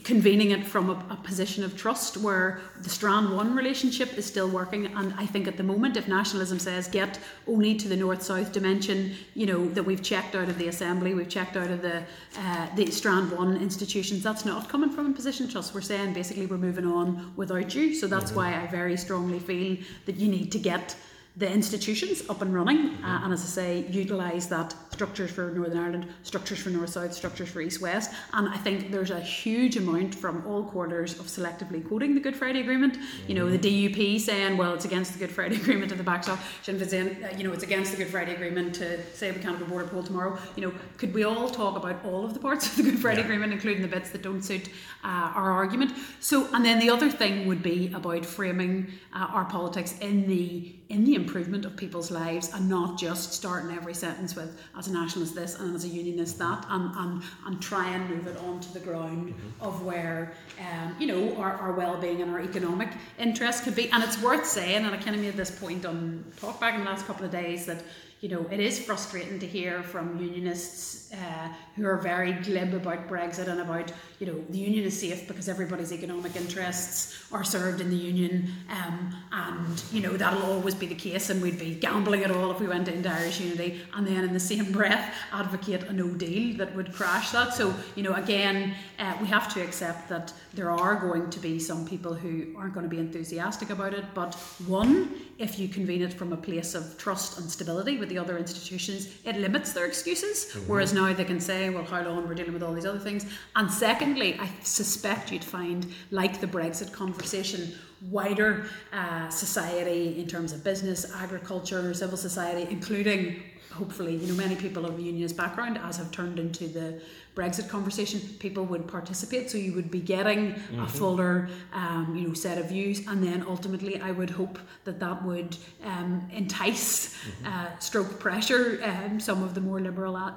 [0.04, 4.48] convening it from a, a position of trust where the Strand 1 relationship is still
[4.48, 4.86] working.
[4.86, 7.18] And I think at the moment, if nationalism says get
[7.48, 11.14] only to the north south dimension, you know, that we've checked out of the Assembly,
[11.14, 12.04] we've checked out of the,
[12.38, 15.74] uh, the Strand 1 institutions, that's not coming from a position of trust.
[15.74, 17.92] We're saying basically we're moving on without you.
[17.92, 20.94] So that's why I very strongly feel that you need to get
[21.36, 25.78] the institutions up and running, uh, and as I say, utilise that structures for Northern
[25.78, 28.10] Ireland, structures for North South, structures for East West.
[28.32, 32.34] And I think there's a huge amount from all quarters of selectively quoting the Good
[32.34, 32.96] Friday Agreement.
[33.28, 36.38] You know, the DUP saying, well, it's against the Good Friday Agreement at the backstop.
[36.62, 39.40] Sinn Féin saying, uh, you know, it's against the Good Friday Agreement to say we
[39.42, 40.38] can't have a border poll tomorrow.
[40.56, 43.20] You know, could we all talk about all of the parts of the Good Friday
[43.20, 43.26] Yeah.
[43.26, 44.70] Agreement, including the bits that don't suit
[45.04, 45.92] uh, our argument?
[46.20, 50.74] So, and then the other thing would be about framing uh, our politics in the
[50.88, 54.92] in the improvement of people's lives and not just starting every sentence with as a
[54.92, 58.72] nationalist this and as a unionist that and, and, and try and move it onto
[58.72, 63.74] the ground of where um, you know our, our well-being and our economic interests could
[63.74, 63.90] be.
[63.90, 66.86] And it's worth saying and I kind of made this point on talkback in the
[66.86, 67.82] last couple of days that
[68.20, 73.08] you know, it is frustrating to hear from unionists uh, who are very glib about
[73.08, 77.80] Brexit and about, you know, the union is safe because everybody's economic interests are served
[77.80, 81.74] in the union, um, and you know that'll always be the case, and we'd be
[81.74, 85.14] gambling it all if we went into Irish unity, and then in the same breath
[85.32, 87.54] advocate a no deal that would crash that.
[87.54, 91.58] So, you know, again, uh, we have to accept that there are going to be
[91.58, 94.34] some people who aren't going to be enthusiastic about it, but
[94.66, 98.38] one, if you convene it from a place of trust and stability with the other
[98.38, 100.52] institutions, it limits their excuses.
[100.66, 103.26] Whereas now they can say, well, how long we're dealing with all these other things.
[103.54, 107.72] And secondly, I suspect you'd find, like the Brexit conversation,
[108.10, 113.42] wider uh, society in terms of business, agriculture, civil society, including
[113.72, 117.00] hopefully, you know, many people of unionist background, as have turned into the
[117.36, 119.50] Brexit conversation, people would participate.
[119.50, 123.44] So you would be getting a fuller, um, you know, set of views, and then
[123.46, 129.54] ultimately, I would hope that that would um, entice, uh, stroke pressure, um, some of
[129.54, 130.32] the more liberal uh,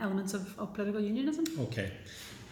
[0.00, 1.44] elements of, of political unionism.
[1.62, 1.90] Okay.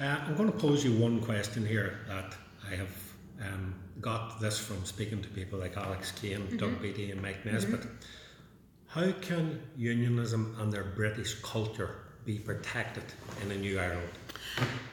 [0.00, 2.34] Uh, I'm going to pose you one question here that
[2.68, 2.94] I have
[3.40, 7.86] um, got this from speaking to people like Alex Kane, Doug Beattie, and Mike Nesbitt.
[8.88, 13.04] How can unionism and their British culture be protected
[13.42, 14.08] in a new Ireland?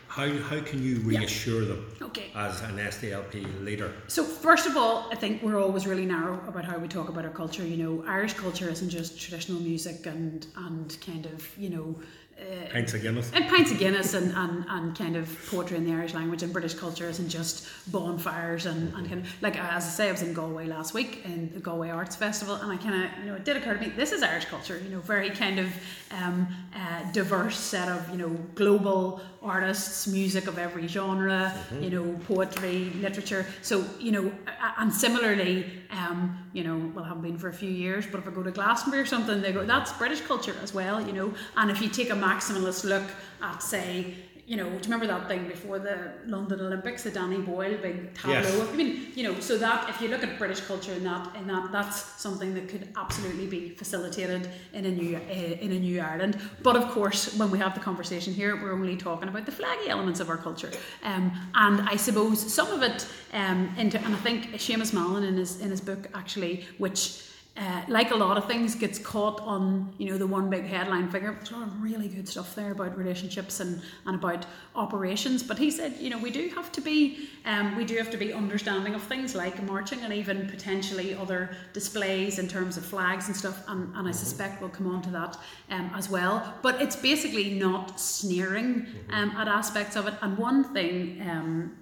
[0.07, 2.31] How, how can you reassure them Okay.
[2.35, 3.93] as an SDLP leader?
[4.07, 7.23] So first of all, I think we're always really narrow about how we talk about
[7.23, 7.65] our culture.
[7.65, 11.95] You know, Irish culture isn't just traditional music and and kind of you know.
[12.41, 13.31] Uh, Pints of Guinness.
[13.33, 16.51] and pints of Guinness and, and, and kind of poetry in the Irish language and
[16.51, 20.23] British culture isn't just bonfires and, and kind of like as I say I was
[20.23, 23.35] in Galway last week in the Galway Arts Festival and I kind of you know
[23.35, 25.67] it did occur to me this is Irish culture you know very kind of
[26.11, 32.19] um, uh, diverse set of you know global artists music of every genre you know
[32.27, 33.45] poetry literature.
[33.61, 34.31] So you know
[34.77, 38.27] and similarly um, you know well I haven't been for a few years but if
[38.27, 41.33] I go to Glastonbury or something they go that's British culture as well you know?
[41.57, 43.03] And if you take a maximalist look
[43.41, 44.13] at say
[44.47, 48.13] you know, do you remember that thing before the London Olympics, the Danny Boyle big
[48.13, 48.33] tableau?
[48.33, 48.69] Yes.
[48.69, 51.47] I mean, you know, so that if you look at British culture in that, in
[51.47, 56.01] that, that's something that could absolutely be facilitated in a new, uh, in a new
[56.01, 56.39] Ireland.
[56.61, 59.87] But of course, when we have the conversation here, we're only talking about the flaggy
[59.87, 60.71] elements of our culture,
[61.03, 65.35] um, and I suppose some of it, um, into, and I think Seamus Mallon in
[65.35, 67.30] his in his book actually, which
[67.61, 71.07] uh, like a lot of things, gets caught on you know the one big headline
[71.11, 71.31] figure.
[71.31, 75.43] There's a lot of really good stuff there about relationships and, and about operations.
[75.43, 78.17] But he said, you know, we do have to be um, we do have to
[78.17, 83.27] be understanding of things like marching and even potentially other displays in terms of flags
[83.27, 83.63] and stuff.
[83.67, 85.37] And, and I suspect we'll come on to that
[85.69, 86.55] um, as well.
[86.63, 90.15] But it's basically not sneering um, at aspects of it.
[90.23, 91.77] And one thing.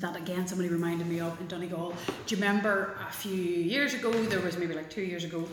[0.00, 1.94] That again somebody reminded me of in Donegal.
[2.26, 5.48] Do you remember a few years ago, there was maybe like two years ago,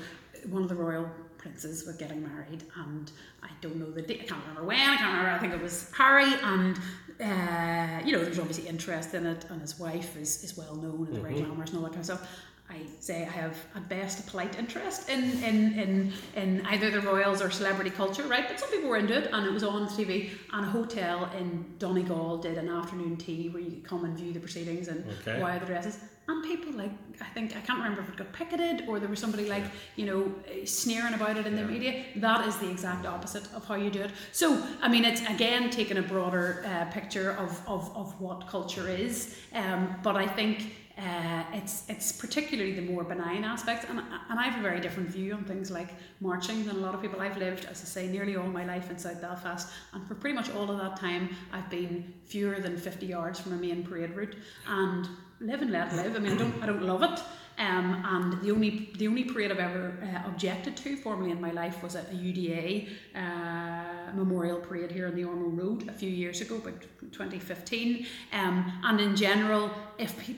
[0.50, 4.26] one of the royal princes was getting married and I don't know the date, I
[4.26, 6.78] can't remember when, I can't remember, I think it was Harry and
[7.22, 11.08] uh, you know, there's obviously interest in it and his wife is, is well known
[11.08, 12.30] and very glamorous and all that kind of stuff.
[12.74, 17.02] I say I have at best a polite interest in, in, in, in either the
[17.02, 18.48] royals or celebrity culture, right?
[18.48, 21.66] But some people were into it and it was on TV and a hotel in
[21.78, 25.40] Donegal did an afternoon tea where you could come and view the proceedings and Okay.
[25.42, 26.00] wire the dresses.
[26.30, 29.20] And people like, I think, I can't remember if it got picketed or there was
[29.20, 29.66] somebody like,
[29.98, 32.06] you know, eh, sneering about it in the media.
[32.16, 34.12] That is the exact opposite of how you do it.
[34.32, 38.88] So, I mean, it's again taking a broader uh, picture of, of, of what culture
[38.88, 39.36] is.
[39.54, 44.44] Um, but I think uh, it's it's particularly the more benign aspects, and, and I
[44.44, 47.20] have a very different view on things like marching than a lot of people.
[47.20, 50.36] I've lived, as I say, nearly all my life in South Belfast, and for pretty
[50.36, 54.16] much all of that time, I've been fewer than fifty yards from a main parade
[54.16, 54.36] route,
[54.68, 55.08] and
[55.40, 56.16] live and let live.
[56.16, 57.20] I mean, I don't I don't love it.
[57.58, 61.52] Um, and the only the only parade I've ever uh, objected to formally in my
[61.52, 66.10] life was at a UDA uh, memorial parade here on the Ormeau Road a few
[66.10, 68.06] years ago, about 2015.
[68.32, 70.34] Um, and in general, if pe-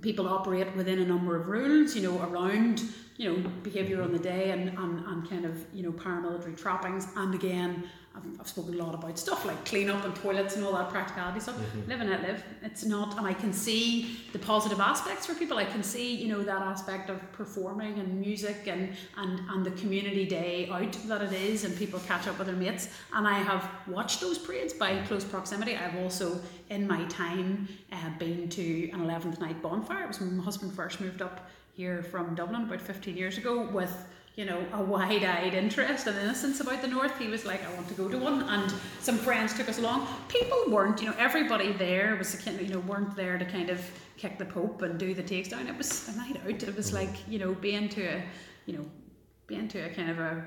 [0.00, 2.82] people operate within a number of rules, you know, around
[3.16, 7.08] you know behaviour on the day and, and, and kind of you know paramilitary trappings,
[7.16, 7.88] and again.
[8.16, 10.90] I've, I've spoken a lot about stuff like clean up and toilets and all that
[10.90, 11.58] practicality stuff.
[11.86, 12.42] Live and let live.
[12.62, 15.58] It's not, and I can see the positive aspects for people.
[15.58, 19.72] I can see, you know, that aspect of performing and music and, and, and the
[19.72, 22.88] community day out that it is, and people catch up with their mates.
[23.12, 25.76] And I have watched those parades by close proximity.
[25.76, 30.04] I've also, in my time, uh, been to an 11th night bonfire.
[30.04, 33.68] It was when my husband first moved up here from Dublin about 15 years ago
[33.68, 37.18] with you know, a wide-eyed interest and innocence about the north.
[37.18, 40.06] He was like, "I want to go to one," and some friends took us along.
[40.28, 43.70] People weren't, you know, everybody there was, kind of, you know, weren't there to kind
[43.70, 43.80] of
[44.18, 45.66] kick the pope and do the takes down.
[45.66, 46.62] It was a night out.
[46.62, 48.22] It was like, you know, being to a,
[48.66, 48.84] you know,
[49.46, 50.46] being to a kind of a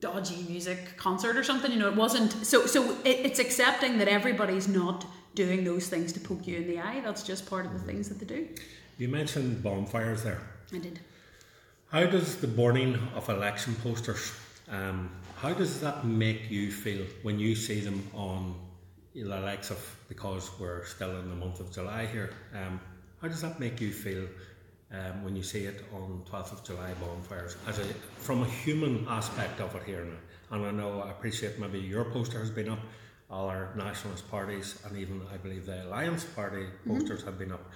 [0.00, 1.72] dodgy music concert or something.
[1.72, 2.32] You know, it wasn't.
[2.44, 6.66] So, so it, it's accepting that everybody's not doing those things to poke you in
[6.66, 7.00] the eye.
[7.02, 8.48] That's just part of the things that they do.
[8.98, 10.40] You mentioned bonfires there.
[10.72, 11.00] I did.
[11.94, 14.32] How does the burning of election posters,
[14.68, 18.56] um, how does that make you feel when you see them on
[19.14, 19.78] the likes of,
[20.08, 22.80] because we're still in the month of July here, um,
[23.22, 24.26] how does that make you feel
[24.90, 27.84] um, when you see it on 12th of July bonfires, as a,
[28.18, 30.56] from a human aspect of it here now?
[30.56, 32.80] And I know, I appreciate maybe your poster has been up,
[33.30, 37.70] all our nationalist parties, and even I believe the Alliance Party posters have been up.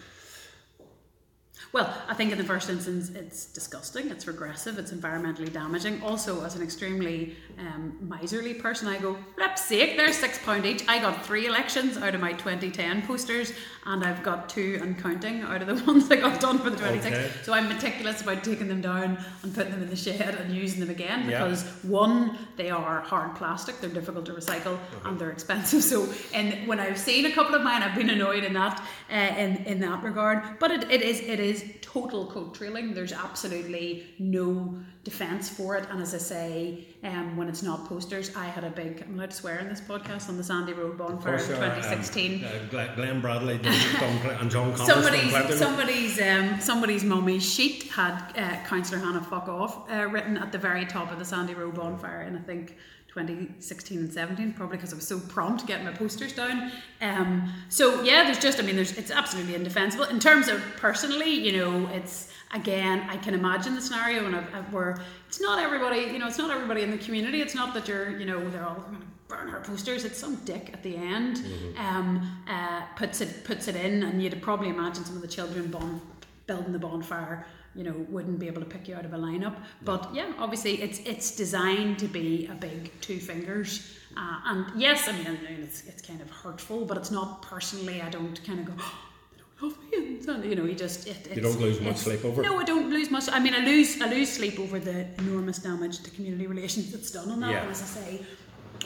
[1.73, 6.03] Well, I think in the first instance, it's disgusting, it's regressive, it's environmentally damaging.
[6.03, 10.85] Also, as an extremely um, miserly person, I go, flip's sake, they're six pound each.
[10.89, 13.53] I got three elections out of my 2010 posters,
[13.89, 16.77] and I've got two and counting out of the ones I got done for the
[16.77, 17.07] 26.
[17.07, 17.31] Okay.
[17.43, 20.81] So I'm meticulous about taking them down and putting them in the shed and using
[20.81, 21.43] them again Yeah.
[21.45, 25.83] because one, they are hard plastic, they're difficult to recycle, and they're expensive.
[25.83, 29.15] So, and when I've seen a couple of mine, I've been annoyed in that uh,
[29.15, 30.59] in in that regard.
[30.59, 32.93] But it, it is it is total coat trailing.
[32.93, 35.85] There's absolutely no defence for it.
[35.91, 39.31] And as I say, um, when it's not posters, I had a big I'm allowed
[39.31, 42.95] to swear in this podcast on the Sandy Row bonfire in uh, um, 2016 uh,
[42.97, 45.59] Glenn- Bradley done- done pl- and John Connors somebody's done plenty of it.
[45.59, 50.59] somebody's um, somebody's mummy's sheet had uh, Councillor Hanna fuck off uh, written at the
[50.59, 52.77] very top of the Sandy Row bonfire And I think
[53.09, 56.71] 2016 and 17 probably because I was so prompt getting my posters down.
[57.01, 60.05] Um, so yeah there's just I mean there's it's absolutely indefensible.
[60.05, 64.37] In terms of personally you know it's again I can imagine the scenario and
[64.73, 67.41] where it's not everybody you know it's not everybody in the community.
[67.41, 70.05] It's not that you're you know they're all going to burn her posters.
[70.05, 71.45] It's some dick at the end
[71.77, 75.71] um, uh, puts it puts it in and you'd probably imagine some of the children
[75.71, 76.01] bon-
[76.47, 79.57] building the bonfire you know wouldn't be able to pick you out of a lineup.
[79.85, 83.95] But yeah obviously it's it's designed to be a big two fingers.
[84.17, 87.43] Uh, and yes I mean I mean, it's, it's kind of hurtful but it's not
[87.43, 88.73] personally I don't kind of go
[89.63, 92.25] "Oh, they don't love me you know you just it, it's, don't lose much sleep
[92.25, 95.07] over no I don't lose much I mean I lose I lose sleep over the
[95.19, 97.63] enormous damage to community relations that's done on that Yeah.
[97.63, 98.21] and as I say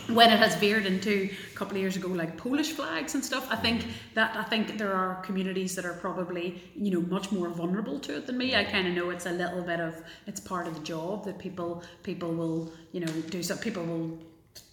[0.08, 3.46] when it has veered into a couple of years ago like Polish flags and stuff
[3.50, 7.48] I think that I think there are communities that are probably you know much more
[7.48, 8.54] vulnerable to it than me.
[8.56, 11.38] I kind of know it's a little bit of it's part of the job that
[11.38, 14.18] people people will you know do so people will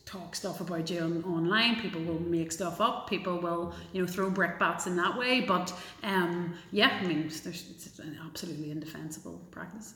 [0.06, 4.08] talk stuff about you on, online people will make stuff up people will you know
[4.08, 5.72] throw brickbats in that way but
[6.04, 9.94] um yeah I mean there's it's an absolutely indefensible practice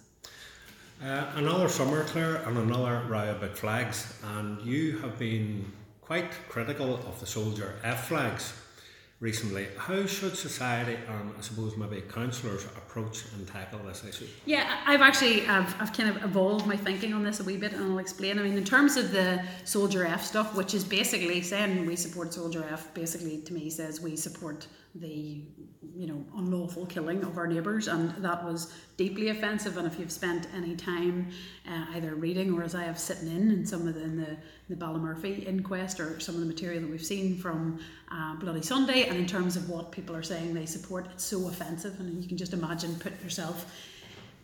[1.03, 6.95] Uh, another summer, Claire, and another row about flags, and you have been quite critical
[6.95, 8.53] of the Soldier F flags
[9.19, 9.67] recently.
[9.77, 14.27] How should society and I suppose maybe councillors approach and tackle this issue?
[14.45, 17.73] Yeah, I've actually I've, I've kind of evolved my thinking on this a wee bit,
[17.73, 18.39] and I'll explain.
[18.39, 22.33] I mean, in terms of the Soldier F stuff, which is basically saying we support
[22.33, 25.41] Soldier F, basically to me says we support the
[25.95, 29.77] you know unlawful killing of our neighbours, and that was deeply offensive.
[29.77, 31.29] And if you've spent any time
[31.67, 34.37] uh, either reading or as I have sitting in in some of the in the,
[34.69, 37.79] the Ballymurphy inquest or some of the material that we've seen from
[38.11, 41.47] uh, Bloody Sunday, and in terms of what people are saying they support, it's so
[41.47, 43.65] offensive, and you can just imagine putting yourself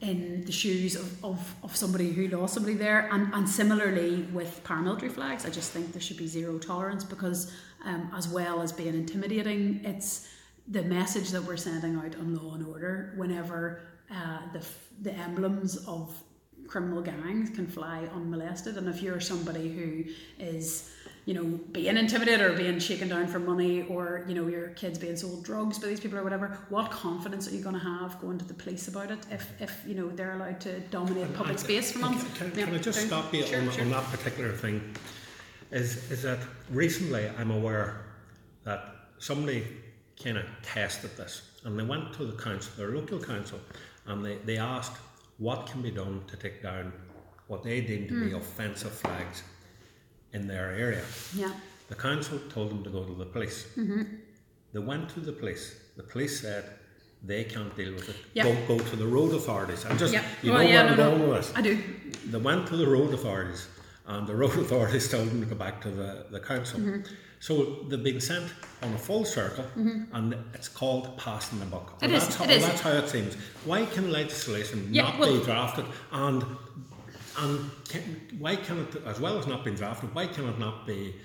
[0.01, 3.09] in the shoes of, of, of somebody who lost somebody there.
[3.11, 7.51] And, and similarly with paramilitary flags, I just think there should be zero tolerance because,
[7.83, 10.27] um, as well as being intimidating, it's
[10.69, 14.65] the message that we're sending out on law and order whenever uh, the,
[15.01, 16.15] the emblems of
[16.67, 18.77] criminal gangs can fly unmolested.
[18.77, 20.05] And if you're somebody who
[20.43, 20.91] is
[21.29, 24.97] you know, being intimidated or being shaken down for money or, you know, your kids
[24.97, 28.19] being sold drugs by these people or whatever, what confidence are you going to have
[28.19, 31.59] going to the police about it if, if you know, they're allowed to dominate public
[31.59, 32.23] space for months?
[32.35, 33.83] Can, can, can I just stop you sure, on, sure.
[33.83, 34.81] on that particular thing?
[35.69, 36.39] Is, is that
[36.71, 38.05] recently I'm aware
[38.63, 39.67] that somebody
[40.21, 43.59] kind of tested this and they went to the council, their local council,
[44.05, 44.97] and they, they asked
[45.37, 46.91] what can be done to take down
[47.47, 48.23] what they deemed to mm.
[48.25, 48.35] be hmm.
[48.35, 49.43] offensive flags
[50.33, 51.03] in their area.
[51.35, 51.51] Yeah.
[51.87, 53.67] The council told them to go to the police.
[53.75, 54.03] Mm-hmm.
[54.73, 55.75] They went to the police.
[55.97, 56.69] The police said
[57.23, 58.15] they can't deal with it.
[58.33, 58.43] Yeah.
[58.43, 59.85] Go, go to the road authorities.
[59.85, 60.23] I just, yeah.
[60.43, 61.53] you well, know yeah, where I'm no, going with this.
[61.55, 61.81] I do.
[62.27, 63.67] They went to the road authorities,
[64.05, 66.79] and the road authorities told them to go back to the, the council.
[66.79, 67.13] Mm-hmm.
[67.39, 70.13] So they've been sent on a full circle, mm-hmm.
[70.13, 71.97] and it's called passing the buck.
[72.01, 72.65] It that's is, How, it is.
[72.65, 73.35] That's how it seems.
[73.65, 76.43] Why can legislation Yeah, not well- be drafted and
[77.37, 78.01] and can,
[78.37, 81.15] why can it, as well as not being drafted, why can it not be?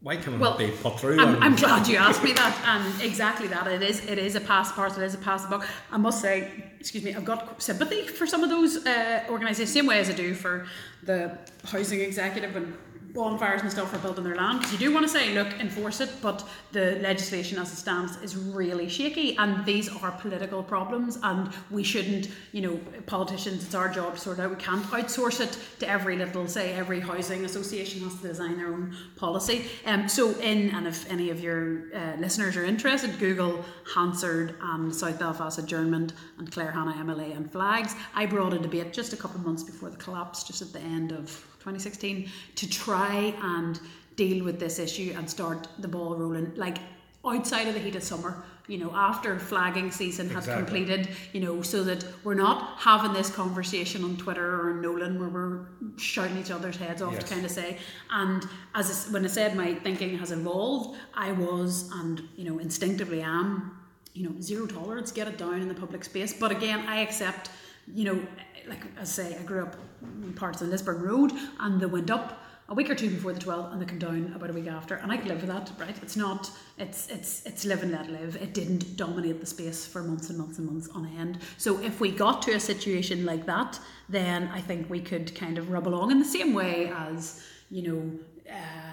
[0.00, 1.20] Why can it Well, not be put through?
[1.20, 3.66] I'm, I'm glad you asked me that, and exactly that.
[3.66, 4.04] It is.
[4.06, 4.96] It is a pass part.
[4.96, 5.64] It is a pass book.
[5.90, 9.86] I must say, excuse me, I've got sympathy for some of those uh, organisations, same
[9.86, 10.66] way as I do for
[11.02, 12.76] the housing executive and
[13.16, 14.60] bonfires and stuff for building their land.
[14.60, 18.16] Because you do want to say, look, enforce it, but the legislation as it stands
[18.22, 23.64] is really shaky, and these are political problems, and we shouldn't, you know, politicians.
[23.64, 24.50] It's our job sort out.
[24.50, 28.68] We can't outsource it to every little, say, every housing association has to design their
[28.68, 29.64] own policy.
[29.86, 33.64] Um, so, in and if any of your uh, listeners are interested, Google
[33.94, 37.94] Hansard and South Belfast adjournment and Claire Hanna MLA and flags.
[38.14, 40.80] I brought a debate just a couple of months before the collapse, just at the
[40.80, 43.80] end of 2016 to try and
[44.14, 46.78] deal with this issue and start the ball rolling like
[47.26, 50.62] outside of the heat of summer you know after flagging season had Exactly.
[50.64, 55.28] completed you know so that we're not having this conversation on twitter or nolan where
[55.28, 57.24] we're shouting each other's heads off Yes.
[57.24, 57.78] to kind of say
[58.10, 58.44] and
[58.76, 63.22] as I when i said my thinking has evolved i was and you know instinctively
[63.22, 63.76] am
[64.14, 67.50] you know zero tolerance get it down in the public space but again i accept
[67.92, 68.20] you know
[68.68, 69.76] like I say I grew up
[70.22, 73.38] in parts of Lisburn Road and they went up a week or two before the
[73.38, 74.96] 12th and they come down about a week after.
[74.96, 75.96] And I could live with that right?
[76.02, 78.36] It's not it's it's it's live and let live.
[78.36, 81.38] It didn't dominate the space for months and months and months on end.
[81.58, 83.78] So if we got to a situation like that
[84.08, 87.82] then I think we could kind of rub along in the same way as you
[87.82, 88.85] know uh,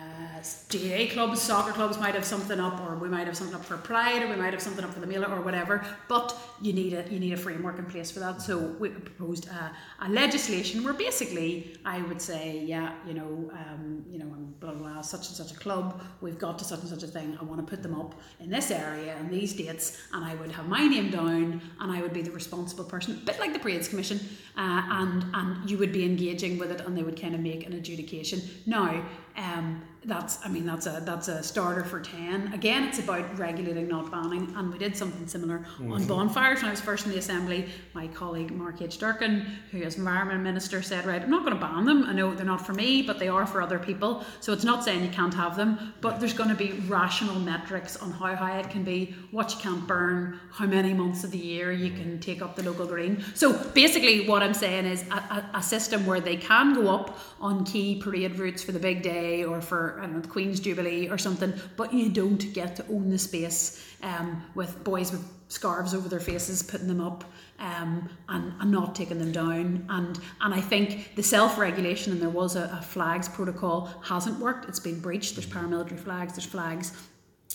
[0.70, 3.78] GA clubs, soccer clubs might have something up, or we might have something up for
[3.78, 5.86] Pride, or we might have something up for the Mela, or whatever.
[6.08, 8.42] But you need a you need a framework in place for that.
[8.42, 9.72] So we proposed a,
[10.02, 14.26] a legislation where basically I would say, yeah, you know, um, you know,
[14.60, 17.08] blah, blah blah, such and such a club, we've got to such and such a
[17.08, 17.38] thing.
[17.40, 20.52] I want to put them up in this area and these dates, and I would
[20.52, 23.60] have my name down, and I would be the responsible person, a bit like the
[23.60, 24.20] Parades Commission,
[24.58, 27.66] uh, and and you would be engaging with it, and they would kind of make
[27.66, 28.42] an adjudication.
[28.66, 29.04] Now.
[29.36, 32.52] Um, that's I mean that's a that's a starter for ten.
[32.54, 36.08] Again, it's about regulating, not banning, and we did something similar on mm-hmm.
[36.08, 37.70] bonfires when I was first in the assembly.
[37.94, 38.98] My colleague Mark H.
[38.98, 42.04] Durkin, who is environment minister, said, "Right, I'm not going to ban them.
[42.06, 44.26] I know they're not for me, but they are for other people.
[44.40, 47.96] So it's not saying you can't have them, but there's going to be rational metrics
[47.98, 51.38] on how high it can be, what you can't burn, how many months of the
[51.38, 52.02] year you mm-hmm.
[52.02, 53.24] can take up the local green.
[53.36, 57.18] So basically, what I'm saying is a, a, a system where they can go up
[57.40, 60.60] on key parade routes for the big day or for I don't know the Queen's
[60.60, 65.24] Jubilee or something, but you don't get to own the space um, with boys with
[65.48, 67.24] scarves over their faces putting them up
[67.60, 69.86] um, and, and not taking them down.
[69.90, 74.68] And and I think the self-regulation and there was a, a flags protocol hasn't worked.
[74.68, 75.36] It's been breached.
[75.36, 76.34] There's paramilitary flags.
[76.34, 76.94] There's flags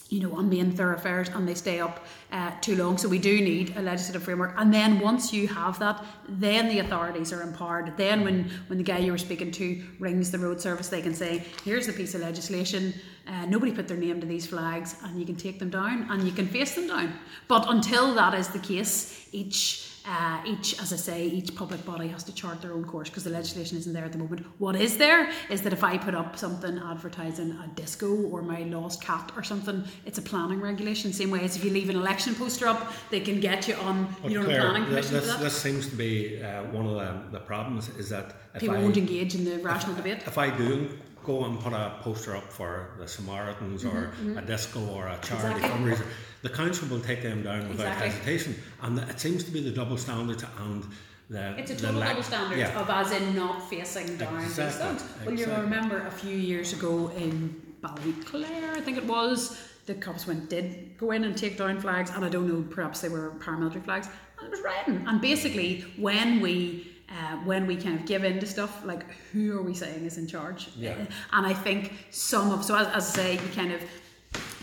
[0.08, 2.96] you know, on main thoroughfares and they stay up uh, too long.
[2.96, 4.54] So we do need a legislative framework.
[4.56, 7.96] And then once you have that, then the authorities are empowered.
[7.96, 11.14] Then when, when the guy you were speaking to rings the road service, they can
[11.14, 12.94] say, here's the piece of legislation.
[13.26, 16.24] Uh, nobody put their name to these flags and you can take them down and
[16.24, 17.12] you can face them down.
[17.46, 22.08] But until that is the case, each uh, each, as I say, each public body
[22.08, 24.46] has to chart their own course because the legislation isn't there at the moment.
[24.58, 28.60] What is there is that if I put up something advertising a disco or my
[28.62, 31.12] lost cat or something, it's a planning regulation.
[31.12, 34.08] Same way as if you leave an election poster up, they can get you on
[34.22, 35.40] But you know Claire, a planning this, commission this, that.
[35.40, 38.80] this seems to be uh, one of the, the problems is that if People I,
[38.82, 40.22] won't engage in the rational debate.
[40.26, 40.88] if I do
[41.24, 45.60] go and put a poster up for the Samaritans or a disco or a charity
[45.60, 46.06] Mm-hmm, Exactly.
[46.06, 46.06] fundraiser,
[46.42, 48.08] the council will take them down without Exactly.
[48.08, 48.54] hesitation.
[48.82, 50.84] And it seems to be the double standards and
[51.30, 52.80] the It's a total double standard yeah.
[52.80, 55.04] of as in not facing down these Exactly, thugs.
[55.24, 55.64] Well, you exactly.
[55.64, 60.96] remember a few years ago in Ballyclare, I think it was, the cops went did
[60.98, 64.08] go in and take down flags, and I don't know, perhaps they were paramilitary flags,
[64.38, 65.04] and it was rioting.
[65.06, 69.58] And basically, when we uh, when we kind of give in to stuff, like who
[69.58, 70.68] are we saying is in charge?
[70.76, 70.94] Yeah.
[71.32, 73.82] And I think some of so as, as I say, you kind of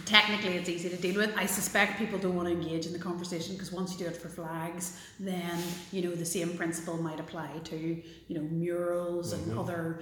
[0.06, 1.36] technically it's easy to deal with.
[1.38, 4.18] I suspect people don't want to engage in the conversation because once you do it
[4.18, 5.58] for flags, then
[5.92, 9.60] you know the same principle might apply to you know murals and mm-hmm.
[9.60, 10.02] other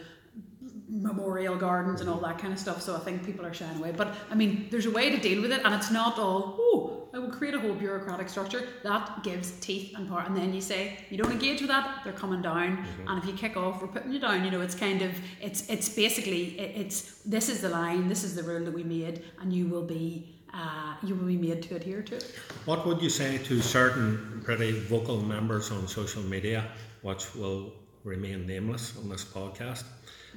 [0.94, 2.82] memorial gardens and all that kind of stuff.
[2.82, 3.92] So I think people are shying away.
[3.92, 7.10] But I mean, there's a way to deal with it, and it's not all oh,
[7.14, 10.24] I will create a whole bureaucratic structure that gives teeth and power.
[10.26, 12.86] And then you say you don't engage with that, they're coming down.
[13.08, 14.46] And if you kick off, we're putting you down.
[14.46, 15.12] You know, it's kind of
[15.42, 18.84] it's it's basically it, it's this is the line, this is the rule that we
[18.84, 20.30] made, and you will be.
[20.56, 22.36] Uh, you will be made to adhere to it.
[22.66, 26.66] What would you say to certain pretty vocal members on social media,
[27.02, 27.74] which will
[28.04, 29.84] remain nameless on this podcast,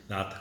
[0.08, 0.34] that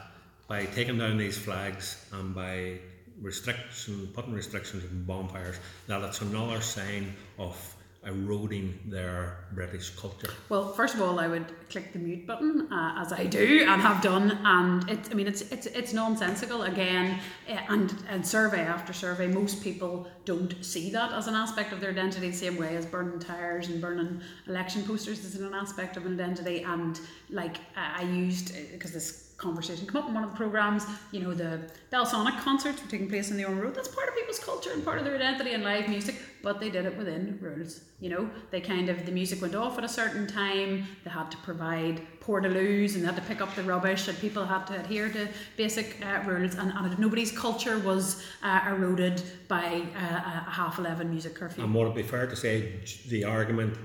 [0.47, 2.79] by taking down these flags and by
[3.21, 5.57] restriction, putting restrictions on bonfires,
[5.87, 10.29] that it's another sign of eroding their British culture?
[10.49, 13.81] Well, first of all, I would click the mute button uh, as I do and
[13.81, 18.61] have done, and it, I mean it's it's it's nonsensical again, eh, and and survey
[18.61, 22.57] after survey, most people don't see that as an aspect of their identity, the same
[22.57, 26.99] way as burning tires and burning election posters is an aspect of an identity, and
[27.29, 30.85] like I used because this conversation come up in one of the programs.
[31.11, 31.59] You know, the
[31.91, 33.75] Belsonic concerts were taking place in the Ormeau Road.
[33.75, 36.69] That's part of people's culture and part of their identity and live music, but they
[36.69, 37.81] did it within rules.
[37.99, 40.85] You know, they kind of the music went off at a certain time.
[41.03, 44.45] They had to provide portaloos and they had to pick up the rubbish, and people
[44.45, 45.27] had to adhere to
[45.57, 46.55] basic uh, rules.
[46.55, 51.63] And, and nobody's culture was uh, eroded by uh, a half eleven music curfew.
[51.63, 52.79] And would it be fair to say
[53.09, 53.77] the argument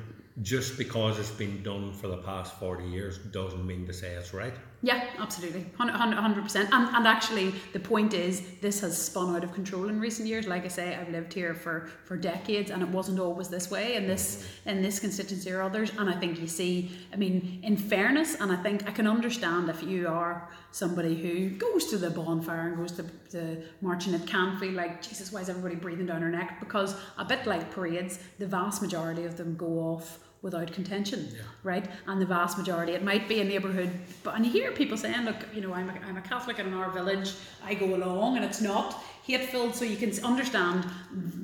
[0.43, 4.33] just because it's been done for the past 40 years doesn't mean to say it's
[4.33, 4.55] right?
[4.83, 6.71] Yeah, absolutely, hundred percent.
[6.73, 10.47] And and actually, the point is, this has spun out of control in recent years.
[10.47, 13.97] Like I say, I've lived here for for decades, and it wasn't always this way
[13.97, 15.91] in this in this constituency or others.
[15.99, 19.69] And I think you see, I mean, in fairness, and I think I can understand
[19.69, 24.27] if you are somebody who goes to the bonfire and goes to the marching, it
[24.27, 26.59] can feel like Jesus, why is everybody breathing down our neck?
[26.59, 31.29] Because a bit like parades, the vast majority of them go off without contention,
[31.63, 31.85] right?
[32.07, 33.91] And the vast majority, it might be a neighbourhood,
[34.23, 36.69] but and you hear people saying, look, you know, I'm a, I'm a Catholic and
[36.69, 37.35] in our village,
[37.65, 40.85] I go along, and it's not hate filled, so you can understand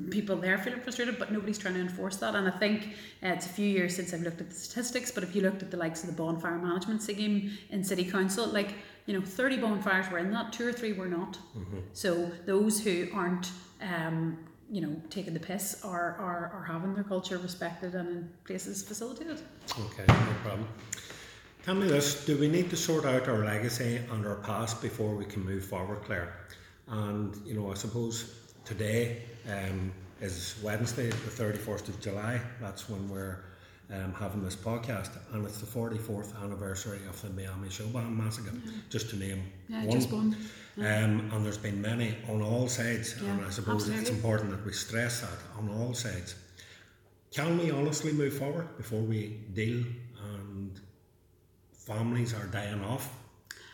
[0.09, 2.35] people there feeling frustrated, but nobody's trying to enforce that.
[2.35, 2.89] And I think
[3.23, 5.61] uh, it's a few years since I've looked at the statistics, but if you looked
[5.61, 8.73] at the likes of the bonfire management scheme in City Council, like
[9.05, 11.37] you know, 30 bonfires were in that, two or three were not.
[11.93, 14.37] So those who aren't um,
[14.69, 18.83] you know, taking the piss are, are, are having their culture respected and in places
[18.83, 19.39] facilitated.
[19.79, 20.67] Okay, no problem.
[21.63, 25.15] Tell me this do we need to sort out our legacy and our past before
[25.15, 26.33] we can move forward, Claire?
[26.87, 29.91] And, you know, I suppose today um,
[30.21, 32.39] is Wednesday, the 31st of July.
[32.61, 33.39] That's when we're
[33.91, 38.51] um, having this podcast, and it's the 44th anniversary of the Miami Showband Massacre,
[38.89, 39.91] just to name Yeah, one.
[39.91, 40.35] just one.
[40.77, 44.73] Um, and there's been many on all sides, and I suppose it's important that we
[44.73, 46.35] stress that on all sides.
[47.31, 49.83] Can we honestly move forward before we deal
[50.33, 50.79] and
[51.73, 53.09] families are dying off?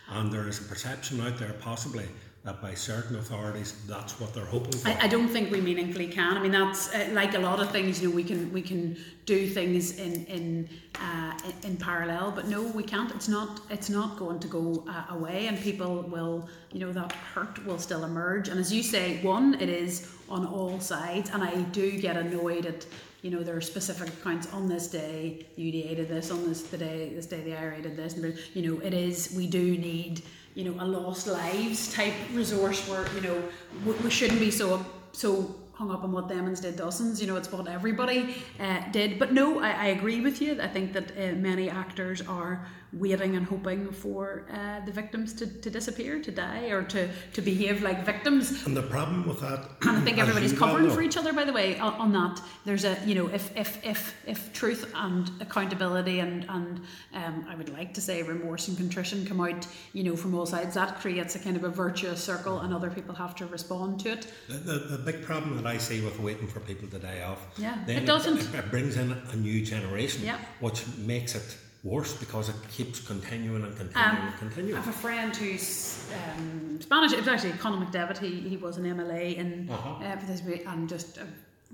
[0.09, 2.05] And there is a perception out there, possibly,
[2.43, 4.89] that by certain authorities, that's what they're hoping for.
[4.89, 6.35] I, I don't think we meaningfully can.
[6.35, 8.01] I mean, that's uh, like a lot of things.
[8.01, 10.69] You know, we can we can do things in in
[10.99, 13.09] uh, in, parallel, but no, we can't.
[13.11, 17.13] It's not it's not going to go uh, away, and people will you know that
[17.13, 18.49] hurt will still emerge.
[18.49, 22.65] And as you say, one, it is on all sides, and I do get annoyed
[22.65, 22.85] at.
[23.21, 26.77] You know, there are specific accounts on this day, UDA did this, on this the
[26.77, 30.21] day, this day the IRA did this, and you know, it is, we do need,
[30.55, 33.43] you know, a lost lives type resource where, you know,
[33.85, 37.19] we, we shouldn't be so so hung up on what Demons did dozens.
[37.19, 39.17] You know, it's what everybody uh, did.
[39.17, 40.59] But no, I, I agree with you.
[40.61, 45.47] I think that uh, many actors are waiting and hoping for uh, the victims to,
[45.47, 48.65] to disappear, to die, or to, to behave like victims.
[48.65, 51.33] And the problem with that, and I think everybody's covering for each other.
[51.33, 54.91] By the way, on, on, that, there's a you know if if if if truth
[54.95, 56.81] and accountability and and
[57.13, 60.45] um, I would like to say remorse and contrition come out, you know, from all
[60.45, 63.99] sides, that creates a kind of a virtuous circle, and other people have to respond
[64.01, 64.27] to it.
[64.47, 67.45] The, the, the big problem that I see with waiting for people to die off,
[67.57, 68.39] yeah, it doesn't.
[68.39, 70.37] It, it brings in a new generation, yeah.
[70.59, 74.75] which makes it worse because it keeps continuing and continuing um, and continuing.
[74.81, 77.11] I have a friend who's um, Spanish.
[77.11, 78.17] It was actually Conall McDevitt.
[78.17, 80.05] He, he was an MLA in uh-huh.
[80.05, 81.19] uh, for this and just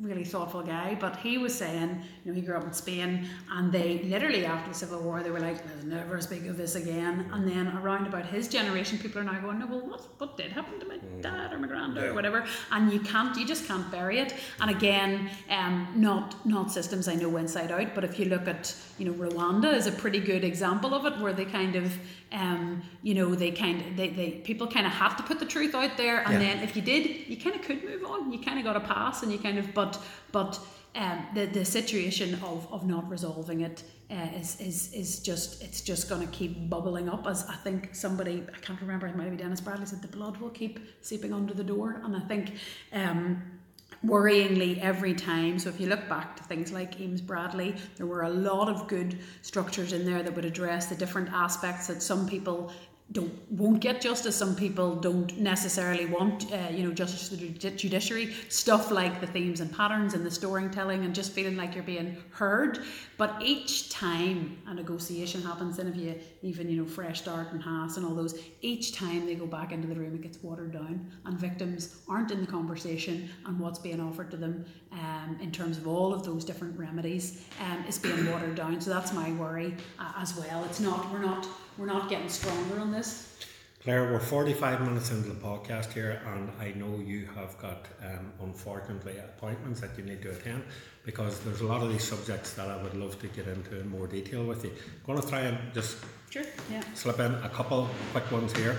[0.01, 3.71] really thoughtful guy, but he was saying, you know, he grew up in Spain and
[3.71, 7.29] they literally after the Civil War they were like, Let's never speak of this again.
[7.33, 10.51] And then around about his generation, people are now going, No, well what what did
[10.51, 11.21] happen to my mm.
[11.21, 12.09] dad or my granddad yeah.
[12.09, 12.45] or whatever?
[12.71, 14.33] And you can't you just can't bury it.
[14.61, 18.73] And again, um, not not systems I know inside out, but if you look at,
[18.97, 21.93] you know, Rwanda is a pretty good example of it where they kind of
[22.31, 25.45] um, you know, they kind of they, they people kind of have to put the
[25.45, 26.39] truth out there and yeah.
[26.39, 28.31] then if you did, you kind of could move on.
[28.31, 30.01] You kind of got a pass and you kind of but
[30.31, 30.59] but
[30.95, 35.81] um, the the situation of, of not resolving it uh, is, is is just it's
[35.81, 37.25] just going to keep bubbling up.
[37.27, 40.37] As I think somebody I can't remember it might be Denis Bradley said the blood
[40.37, 42.53] will keep seeping under the door, and I think.
[42.93, 43.58] Um,
[44.05, 45.59] worryingly every time.
[45.59, 48.87] So if you look back to things like Eames Bradley, there were a lot of
[48.87, 52.71] good structures in there that would address the different aspects that some people
[53.11, 54.35] don't won't get justice.
[54.35, 58.35] Some people don't necessarily want, uh, you know, justice to the judiciary.
[58.49, 62.17] Stuff like the themes and patterns and the storytelling and just feeling like you're being
[62.31, 62.79] heard.
[63.17, 67.61] But each time a negotiation happens, then if you even you know Fresh Start and
[67.61, 70.73] Haass and all those, each time they go back into the room, it gets watered
[70.73, 75.51] down, and victims aren't in the conversation, and what's being offered to them um, in
[75.51, 78.79] terms of all of those different remedies um, is being watered down.
[78.79, 80.63] So that's my worry uh, as well.
[80.65, 81.47] It's not we're not
[81.79, 83.37] we're not getting stronger on this.
[83.81, 88.33] Claire, we're 45 minutes into the podcast here, and I know you have got, um,
[88.41, 90.63] unfortunately, appointments that you need to attend
[91.05, 93.87] because there's a lot of these subjects that I would love to get into in
[93.87, 94.71] more detail with you.
[94.71, 95.97] I'm going to try and just
[96.29, 96.83] sure, yeah.
[96.93, 98.75] slip in a couple quick ones here.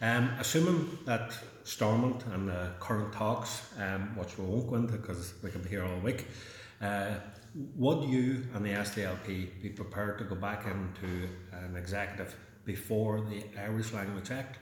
[0.00, 5.34] Um, assuming that Stormont and the current talks, um, which we won't go into because
[5.42, 6.26] we can be here all week,
[6.80, 7.16] uh,
[7.54, 12.34] would you and the SDLP be prepared to go back into an executive
[12.64, 14.58] before the Irish Language Act,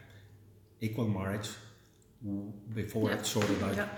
[0.81, 1.51] equal marriage,
[2.75, 3.89] before it's sorted out?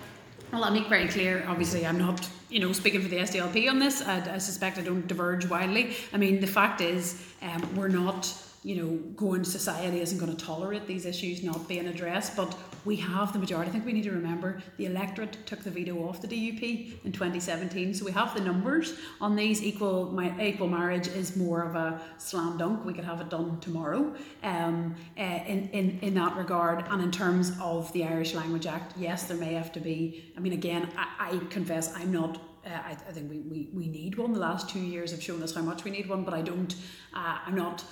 [0.52, 1.44] Well, I'll make very clear.
[1.48, 4.02] Obviously, I'm not, you know, speaking for the SDLP on this.
[4.02, 5.96] I, I suspect I don't diverge widely.
[6.12, 8.30] I mean, the fact is, um, we're not
[8.64, 12.36] you know, going society isn't going to tolerate these issues not being addressed.
[12.36, 13.68] But we have the majority.
[13.68, 17.12] I think we need to remember the electorate took the veto off the DUP in
[17.12, 19.62] 2017, so we have the numbers on these.
[19.62, 22.84] Equal my, equal marriage is more of a slam dunk.
[22.84, 24.14] We could have it done tomorrow.
[24.42, 28.94] Um, uh, in, in in that regard, and in terms of the Irish Language Act,
[28.96, 30.32] yes, there may have to be.
[30.36, 33.88] I mean, again, I, I confess I'm not uh, I, I, think we, we, we
[33.88, 34.32] need one.
[34.32, 36.74] The last two years have shown us how much we need one, but I don't,
[37.12, 37.84] uh, I'm not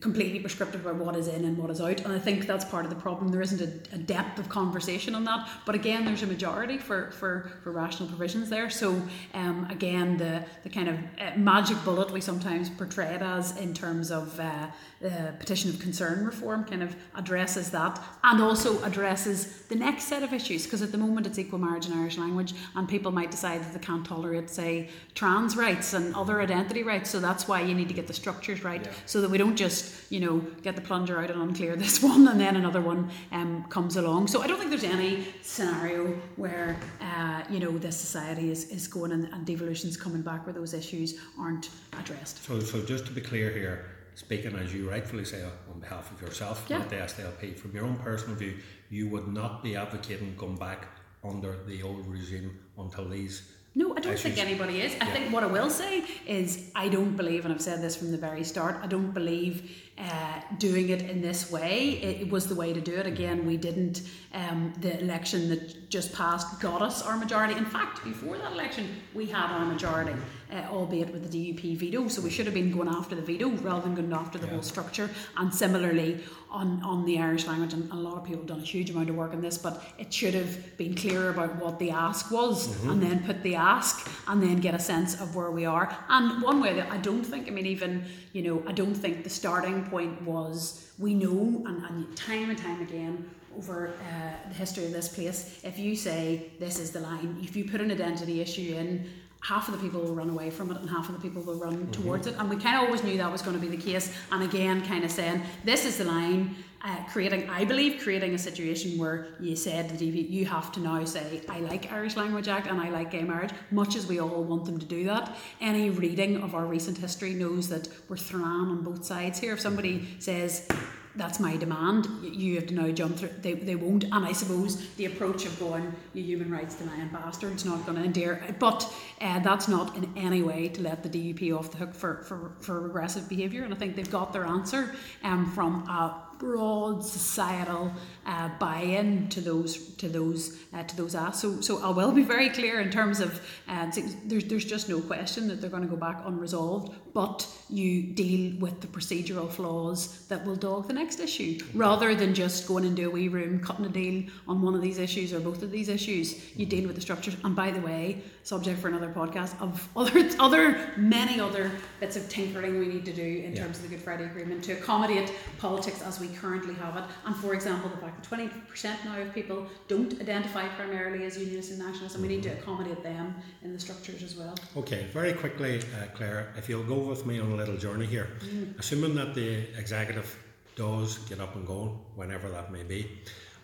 [0.00, 2.00] completely prescriptive about what is in and what is out.
[2.00, 3.28] And I think that's part of the problem.
[3.28, 5.48] There isn't a, a, depth of conversation on that.
[5.64, 8.70] But again, there's a majority for, for, for rational provisions there.
[8.70, 9.00] So
[9.34, 13.74] um, again, the, the kind of uh, magic bullet we sometimes portray it as in
[13.74, 14.68] terms of uh,
[15.00, 20.22] the petition of concern reform kind of addresses that and also addresses the next set
[20.22, 23.30] of issues because at the moment it's equal marriage in Irish language and people might
[23.30, 27.60] decide that they can't tolerate say trans rights and other identity rights so that's why
[27.60, 28.92] you need to get the structures right yeah.
[29.04, 32.26] so that we don't just you know get the plunger out and unclear this one
[32.28, 36.76] and then another one um, comes along so I don't think there's any scenario where
[37.00, 40.74] uh, you know this society is, is going and, and devolution's coming back where those
[40.74, 45.44] issues aren't addressed so, so just to be clear here speaking as you rightfully say
[45.70, 46.78] on behalf of yourself, yeah.
[46.78, 48.56] not the SDLP, from your own personal view,
[48.88, 50.88] you would not be advocating going back
[51.22, 53.52] under the old regime until these.
[53.78, 54.94] No, I don't think anybody is.
[54.94, 55.12] I yeah.
[55.12, 58.16] think what I will say is I don't believe, and I've said this from the
[58.16, 61.92] very start, I don't believe uh, doing it in this way.
[62.02, 63.06] It, was the way to do it.
[63.06, 64.02] Again, we didn't.
[64.34, 67.54] Um, the election that just passed got us our majority.
[67.54, 70.12] In fact, before that election, we had our majority,
[70.52, 72.08] uh, albeit with the DUP veto.
[72.08, 74.52] So we should have been going after the veto rather than going after the yeah.
[74.52, 75.08] whole structure.
[75.38, 76.20] And similarly,
[76.50, 79.08] on, on the Irish language, and a lot of people have done a huge amount
[79.08, 82.68] of work on this, but it should have been clear about what the ask was,
[82.68, 82.90] mm-hmm.
[82.90, 85.96] and then put the ask, and then get a sense of where we are.
[86.08, 89.24] And one way that I don't think, I mean, even you know, I don't think
[89.24, 94.54] the starting point was we know, and, and time and time again over uh, the
[94.54, 97.90] history of this place, if you say this is the line, if you put an
[97.90, 99.08] identity issue in
[99.40, 101.54] half of the people will run away from it and half of the people will
[101.54, 102.02] run mm-hmm.
[102.02, 102.34] towards it.
[102.38, 104.12] And we kind of always knew that was going to be the case.
[104.32, 108.38] And again, kind of saying, this is the line, uh, creating, I believe, creating a
[108.38, 112.48] situation where you said the DV, you have to now say, I like Irish Language
[112.48, 115.36] Act and I like gay marriage, much as we all want them to do that.
[115.60, 119.52] Any reading of our recent history knows that we're thrown on both sides here.
[119.52, 120.68] If somebody says,
[121.16, 122.06] that's my demand.
[122.22, 123.30] You have to now jump through.
[123.40, 124.04] They, they won't.
[124.04, 128.04] And I suppose the approach of going, you human rights denying bastard's not going to
[128.04, 128.42] endear.
[128.58, 132.22] But uh, that's not in any way to let the DUP off the hook for,
[132.24, 133.64] for, for regressive behaviour.
[133.64, 137.92] And I think they've got their answer um, from a broad societal
[138.26, 141.40] uh, buy-in to those to those uh, to those asks.
[141.40, 143.90] So so I will be very clear in terms of uh,
[144.24, 146.94] there's there's just no question that they're going to go back unresolved.
[147.14, 152.34] But you deal with the procedural flaws that will dog the next issue, rather than
[152.34, 155.40] just going into a wee room cutting a deal on one of these issues or
[155.40, 156.54] both of these issues.
[156.56, 157.36] You deal with the structures.
[157.44, 161.70] And by the way, subject for another podcast of other other many other
[162.00, 163.62] bits of tinkering we need to do in yeah.
[163.62, 167.04] terms of the Good Friday Agreement to accommodate politics as we currently have it.
[167.24, 171.80] And for example, the fact 20% now of people don't identify primarily as unionists and
[171.80, 172.62] nationalists, and we need to mm-hmm.
[172.62, 174.54] accommodate them in the structures as well.
[174.76, 178.28] Okay, very quickly, uh, Claire, if you'll go with me on a little journey here,
[178.40, 178.78] mm.
[178.78, 180.38] assuming that the executive
[180.74, 183.10] does get up and go, whenever that may be,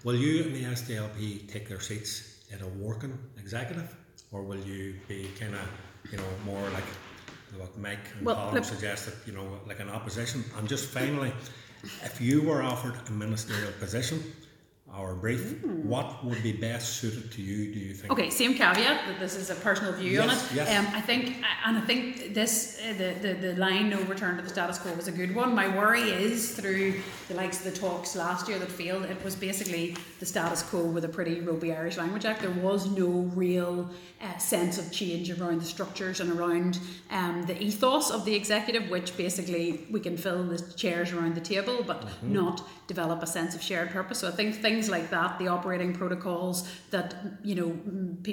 [0.04, 3.96] will you and the SDLP take their seats in a working executive?
[4.32, 5.60] or will you be kind of,
[6.10, 6.84] you know, more like
[7.56, 10.42] what Mike and well, Colin suggested, you know, like an opposition?
[10.56, 11.32] And just finally,
[12.02, 14.22] if you were offered a ministerial position,
[14.94, 15.62] our brief.
[15.62, 15.84] Mm.
[15.84, 17.72] What would be best suited to you?
[17.72, 18.12] Do you think?
[18.12, 20.54] Okay, same caveat that this is a personal view yes, on it.
[20.54, 20.78] Yes.
[20.78, 21.36] Um, I think,
[21.66, 24.92] and I think this uh, the, the the line no return to the status quo
[24.94, 25.54] was a good one.
[25.54, 26.94] My worry is through
[27.28, 29.04] the likes of the talks last year that failed.
[29.04, 32.42] It was basically the status quo with a pretty ropey Irish Language Act.
[32.42, 33.90] There was no real
[34.20, 36.78] uh, sense of change around the structures and around
[37.10, 41.40] um, the ethos of the executive, which basically we can fill the chairs around the
[41.40, 42.32] table, but mm-hmm.
[42.32, 44.18] not develop a sense of shared purpose.
[44.18, 47.76] So I think things like that, the operating protocols that you know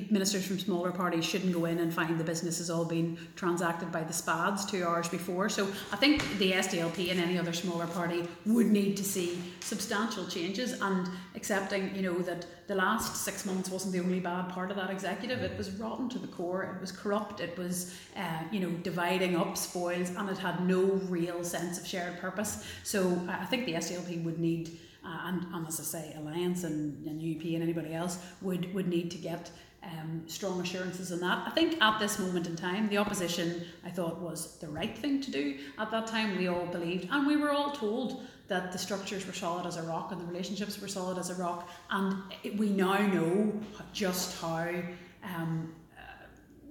[0.09, 3.91] ministers from smaller parties shouldn't go in and find the business has all been transacted
[3.91, 5.49] by the SPADs two hours before.
[5.49, 10.25] So I think the SDLP and any other smaller party would need to see substantial
[10.27, 14.69] changes and accepting you know that the last six months wasn't the only bad part
[14.69, 15.41] of that executive.
[15.41, 16.75] It was rotten to the core.
[16.75, 17.39] It was corrupt.
[17.39, 21.87] It was uh, you know dividing up spoils, and it had no real sense of
[21.87, 22.63] shared purpose.
[22.83, 27.05] So I think the SDLP would need, uh, and, and as I say, Alliance and,
[27.07, 29.51] and UP and anybody else would, would need to get
[29.83, 31.47] um, strong assurances on that.
[31.47, 35.21] I think at this moment in time, the opposition I thought was the right thing
[35.21, 35.57] to do.
[35.77, 39.33] At that time, we all believed, and we were all told that the structures were
[39.33, 41.69] solid as a rock and the relationships were solid as a rock.
[41.91, 43.53] And it, we now know
[43.93, 44.73] just how
[45.23, 45.71] um,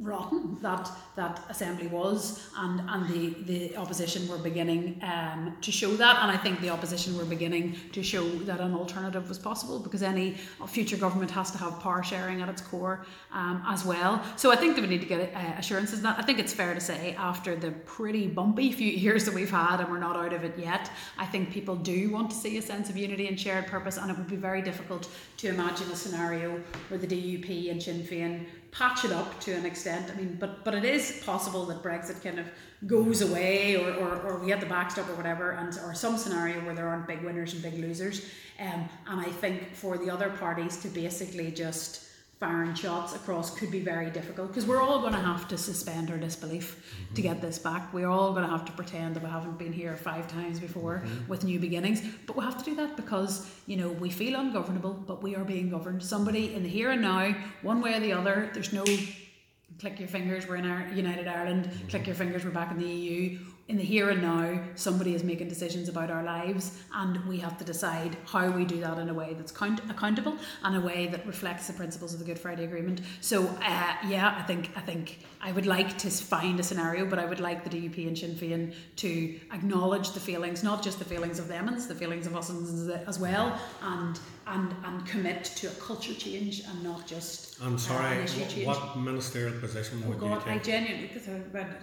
[0.00, 5.96] rotten that that assembly was and and the the opposition were beginning um, to show
[5.96, 6.22] that.
[6.22, 10.02] And I think the opposition were beginning to show that an alternative was possible because
[10.02, 10.36] any
[10.66, 14.22] future government has to have power sharing at its core um, as well.
[14.36, 16.18] So I think that we need to get uh, assurances that.
[16.18, 19.80] I think it's fair to say after the pretty bumpy few years that we've had
[19.80, 22.62] and we're not out of it yet I think people do want to see a
[22.62, 23.96] sense of unity and shared purpose.
[23.96, 28.02] And it would be very difficult to imagine a scenario where the DUP and Sinn
[28.02, 30.10] Féin patch it up to an extent.
[30.10, 32.46] I mean, but but it is possible that Brexit kind of
[32.86, 36.60] goes away, or, or, or we have the backstop or whatever, and or some scenario
[36.64, 38.24] where there aren't big winners and big losers.
[38.60, 42.07] Um, and I think for the other parties to basically just
[42.38, 46.08] firing shots across could be very difficult because we're all going to have to suspend
[46.10, 47.14] our disbelief mm-hmm.
[47.14, 47.92] to get this back.
[47.92, 51.02] We're all going to have to pretend that we haven't been here five times before
[51.04, 51.28] mm-hmm.
[51.28, 52.00] with new beginnings.
[52.26, 55.44] But we have to do that because, you know, we feel ungovernable, but we are
[55.44, 56.02] being governed.
[56.02, 58.84] Somebody in the here and now, one way or the other, there's no
[59.80, 61.88] click your fingers, we're in our United Ireland, mm-hmm.
[61.88, 63.38] click your fingers, we're back in the EU
[63.68, 67.58] in the here and now, somebody is making decisions about our lives, and we have
[67.58, 71.06] to decide how we do that in a way that's count- accountable and a way
[71.08, 73.02] that reflects the principles of the Good Friday Agreement.
[73.20, 77.18] So, uh, yeah, I think I think I would like to find a scenario, but
[77.18, 81.04] I would like the DUP and Sinn Féin to acknowledge the feelings, not just the
[81.04, 82.50] feelings of them, it's the feelings of us
[83.06, 87.60] as well, and and and commit to a culture change and not just.
[87.60, 88.18] I'm sorry.
[88.18, 88.26] Uh,
[88.64, 90.60] what, what ministerial position oh would God, you take?
[90.60, 91.28] I genuinely, because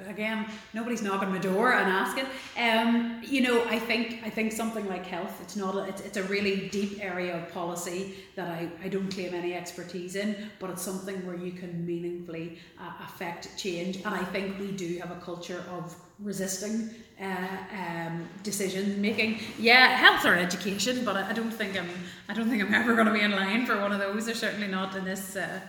[0.08, 2.26] again, nobody's knocking my door and asking.
[2.58, 5.40] Um, you know, I think I think something like health.
[5.42, 5.76] It's not.
[5.76, 9.54] A, it's, it's a really deep area of policy that I, I don't claim any
[9.54, 13.98] expertise in, but it's something where you can meaningfully uh, affect change.
[13.98, 16.90] And I think we do have a culture of resisting
[17.22, 19.40] uh, um, decision making.
[19.58, 21.90] Yeah, health or education, but I, I, don't think I'm.
[22.30, 24.28] I don't think I'm ever going to be in line for one of those.
[24.28, 25.60] Or certainly not in this uh,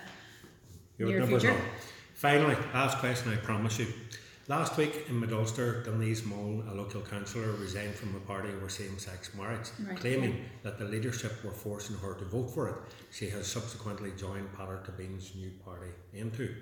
[0.99, 1.57] near future.
[2.15, 3.87] Finally, last question, I promise you.
[4.49, 8.69] Last week in Mid Ulster, Denise Mullen, a local councillor, resigned from the party over
[8.69, 9.99] same sex marriage, Right.
[9.99, 12.77] claiming that the leadership were forcing her to vote for it.
[13.11, 16.55] She has subsequently joined Peadar Tóibín's new party, Aontú.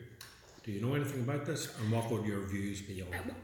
[0.64, 3.34] Do you know anything about this, and what would your views be on it?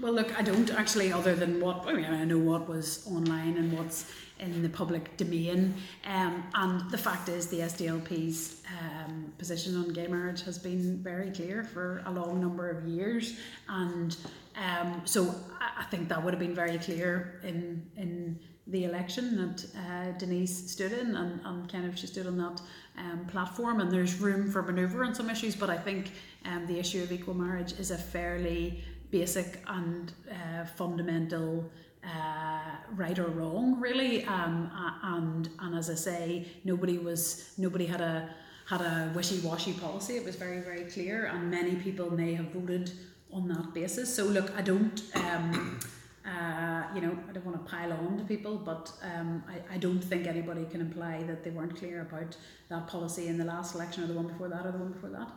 [0.00, 3.58] Well, look, I don't actually, other than what I mean, I know what was online
[3.58, 4.10] and what's
[4.40, 5.74] in the public domain.
[6.06, 11.30] Um, and the fact is, the SDLP's um, position on gay marriage has been very
[11.30, 14.16] clear for a long number of years, and
[14.56, 19.66] um, so I, think that would have been very clear in in the election that
[19.76, 22.62] uh, Denise stood in, and, and kind of she stood on that
[22.98, 23.80] um, platform.
[23.80, 26.12] And there's room for manoeuvre on some issues, but I think
[26.44, 31.70] um, the issue of equal marriage is a fairly basic and uh, fundamental
[32.04, 34.24] uh, right or wrong, really.
[34.24, 34.70] Um,
[35.02, 38.28] and and as I say, nobody was nobody had a
[38.68, 40.16] had a wishy-washy policy.
[40.16, 42.90] It was very very clear, and many people may have voted
[43.32, 44.12] on that basis.
[44.14, 45.02] So look, I don't.
[45.14, 45.78] Um,
[46.42, 49.78] uh, you know, I don't want to pile on to people, but um, I, I
[49.78, 52.36] don't think anybody can imply that they weren't clear about
[52.68, 55.10] that policy in the last election or the one before that or the one before
[55.10, 55.30] that.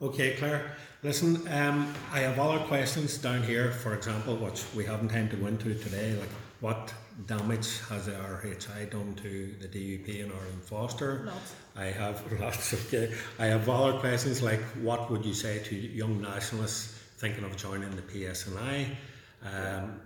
[0.00, 0.72] Okay, Claire.
[1.02, 5.36] Listen, um, I have other questions down here, for example, which we haven't time to
[5.36, 6.28] go into today, like
[6.60, 6.92] what
[7.26, 11.24] damage has the RHI done to the DUP and Arlene Foster?
[11.26, 11.54] Lots.
[11.76, 12.74] I have lots.
[12.86, 17.56] Okay, I have other questions like what would you say to young nationalists thinking of
[17.56, 18.86] joining the PSNI?
[19.44, 20.00] Um,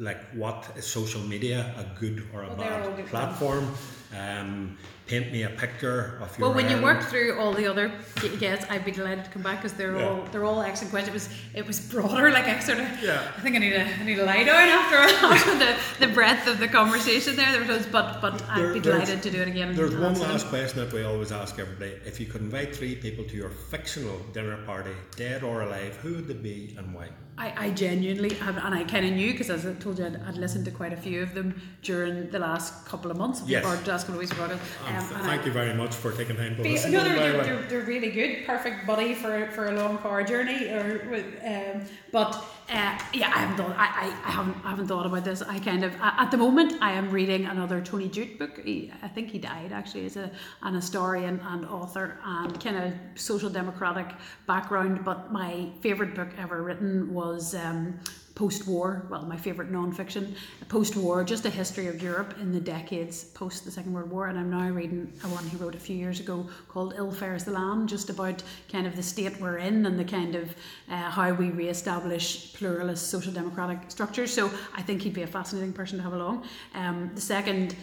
[0.00, 3.68] like what is social media a good or a Well, bad platform?
[4.16, 4.76] Um,
[5.06, 6.48] paint me a picture of your.
[6.48, 7.92] Well, when you work through all the other
[8.40, 10.08] guests, I'd be delighted to come back because they're Yeah.
[10.08, 11.10] all they're all excellent questions.
[11.14, 11.28] It was
[11.60, 13.22] it was broader, like I sort of Yeah.
[13.36, 14.96] I think I need a I need a lie down after,
[15.26, 17.52] after the, the breadth of the conversation there.
[17.52, 19.76] There was, but but I'd be delighted to do it again.
[19.76, 20.22] There's one them.
[20.22, 21.92] last question that we always ask everybody.
[22.04, 26.14] If you could invite three people to your fictional dinner party, dead or alive, who
[26.14, 27.08] would they be and why?
[27.40, 30.20] I, I genuinely have, and I kind of knew because as I told you, I'd,
[30.28, 31.48] I'd listened to quite a few of them
[31.82, 33.64] during the last couple of months, Yes.
[33.64, 34.38] or the last couple of weeks.
[34.38, 34.60] Um, th-
[34.90, 36.92] and I- thank you very much for taking time to Be- listen.
[36.92, 40.22] no, they're, the they're, they're, they're really good, perfect buddy for, for a long car
[40.22, 40.66] journey.
[40.68, 42.34] Or with, um, but
[42.70, 43.74] uh, yeah, I haven't thought.
[43.76, 45.40] I, I, haven't I haven't thought about this.
[45.42, 48.60] I kind of at the moment I am reading another Tony Judt book.
[48.64, 50.30] He, I think he died actually as a
[50.62, 54.08] an historian and author and kind of social democratic
[54.46, 55.04] background.
[55.04, 57.29] But my favourite book ever written was.
[57.54, 58.00] Um,
[58.40, 60.34] post-war, well, my favourite non-fiction,
[60.70, 64.38] post-war, just a history of Europe in the decades post the Second World War, and
[64.38, 67.50] I'm now reading a one he wrote a few years ago called "Ill Fares the
[67.50, 70.54] Land," just about kind of the state we're in and the kind of
[70.88, 74.32] uh, how we re-establish pluralist social democratic structures.
[74.32, 76.46] So I think he'd be a fascinating person to have along.
[76.74, 77.76] Um, the second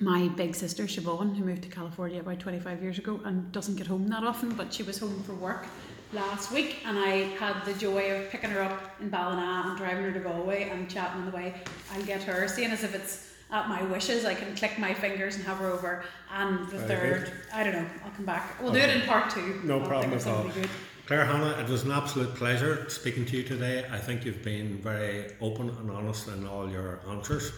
[0.00, 3.86] my big sister Siobhan, who moved to California about 25 years ago and doesn't get
[3.86, 5.66] home that often, but she was home for work
[6.12, 10.04] last week, and I had the joy of picking her up in Ballina and driving
[10.04, 11.54] her to Galway and chatting on the way.
[11.92, 15.36] I'll get her, seeing as if it's at my wishes, I can click my fingers
[15.36, 16.04] and have her over.
[16.32, 18.60] And the Very third, I don't know, I'll come back.
[18.62, 19.60] We'll do it in part two.
[19.64, 20.44] No I'll problem at all.
[20.44, 20.68] good.
[21.06, 23.84] Claire Hanna, it was an absolute pleasure speaking to you today.
[23.90, 27.50] I think you've been very open and honest in all your answers.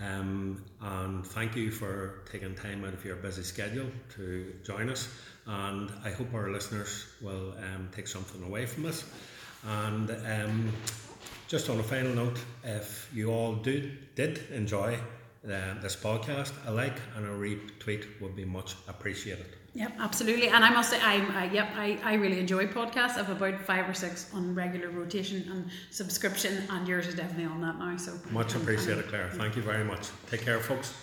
[0.00, 5.08] Um, and thank you for taking time out of your busy schedule to join us.
[5.50, 9.04] And I hope our listeners will um, take something away from this.
[9.66, 10.72] And um,
[11.48, 14.94] just on a final note, if you all do, did enjoy
[15.44, 19.56] uh, this podcast, a like and a retweet would be much appreciated.
[19.74, 20.48] Yep, absolutely.
[20.48, 23.16] And I must say, I'm, uh, yep, I, I really enjoy podcasts.
[23.16, 27.60] I've about five or six on regular rotation and subscription, and yours is definitely on
[27.62, 27.96] that now.
[27.96, 29.30] So Much appreciated, Claire.
[29.32, 30.08] Thank you very much.
[30.28, 30.94] Take care, folks.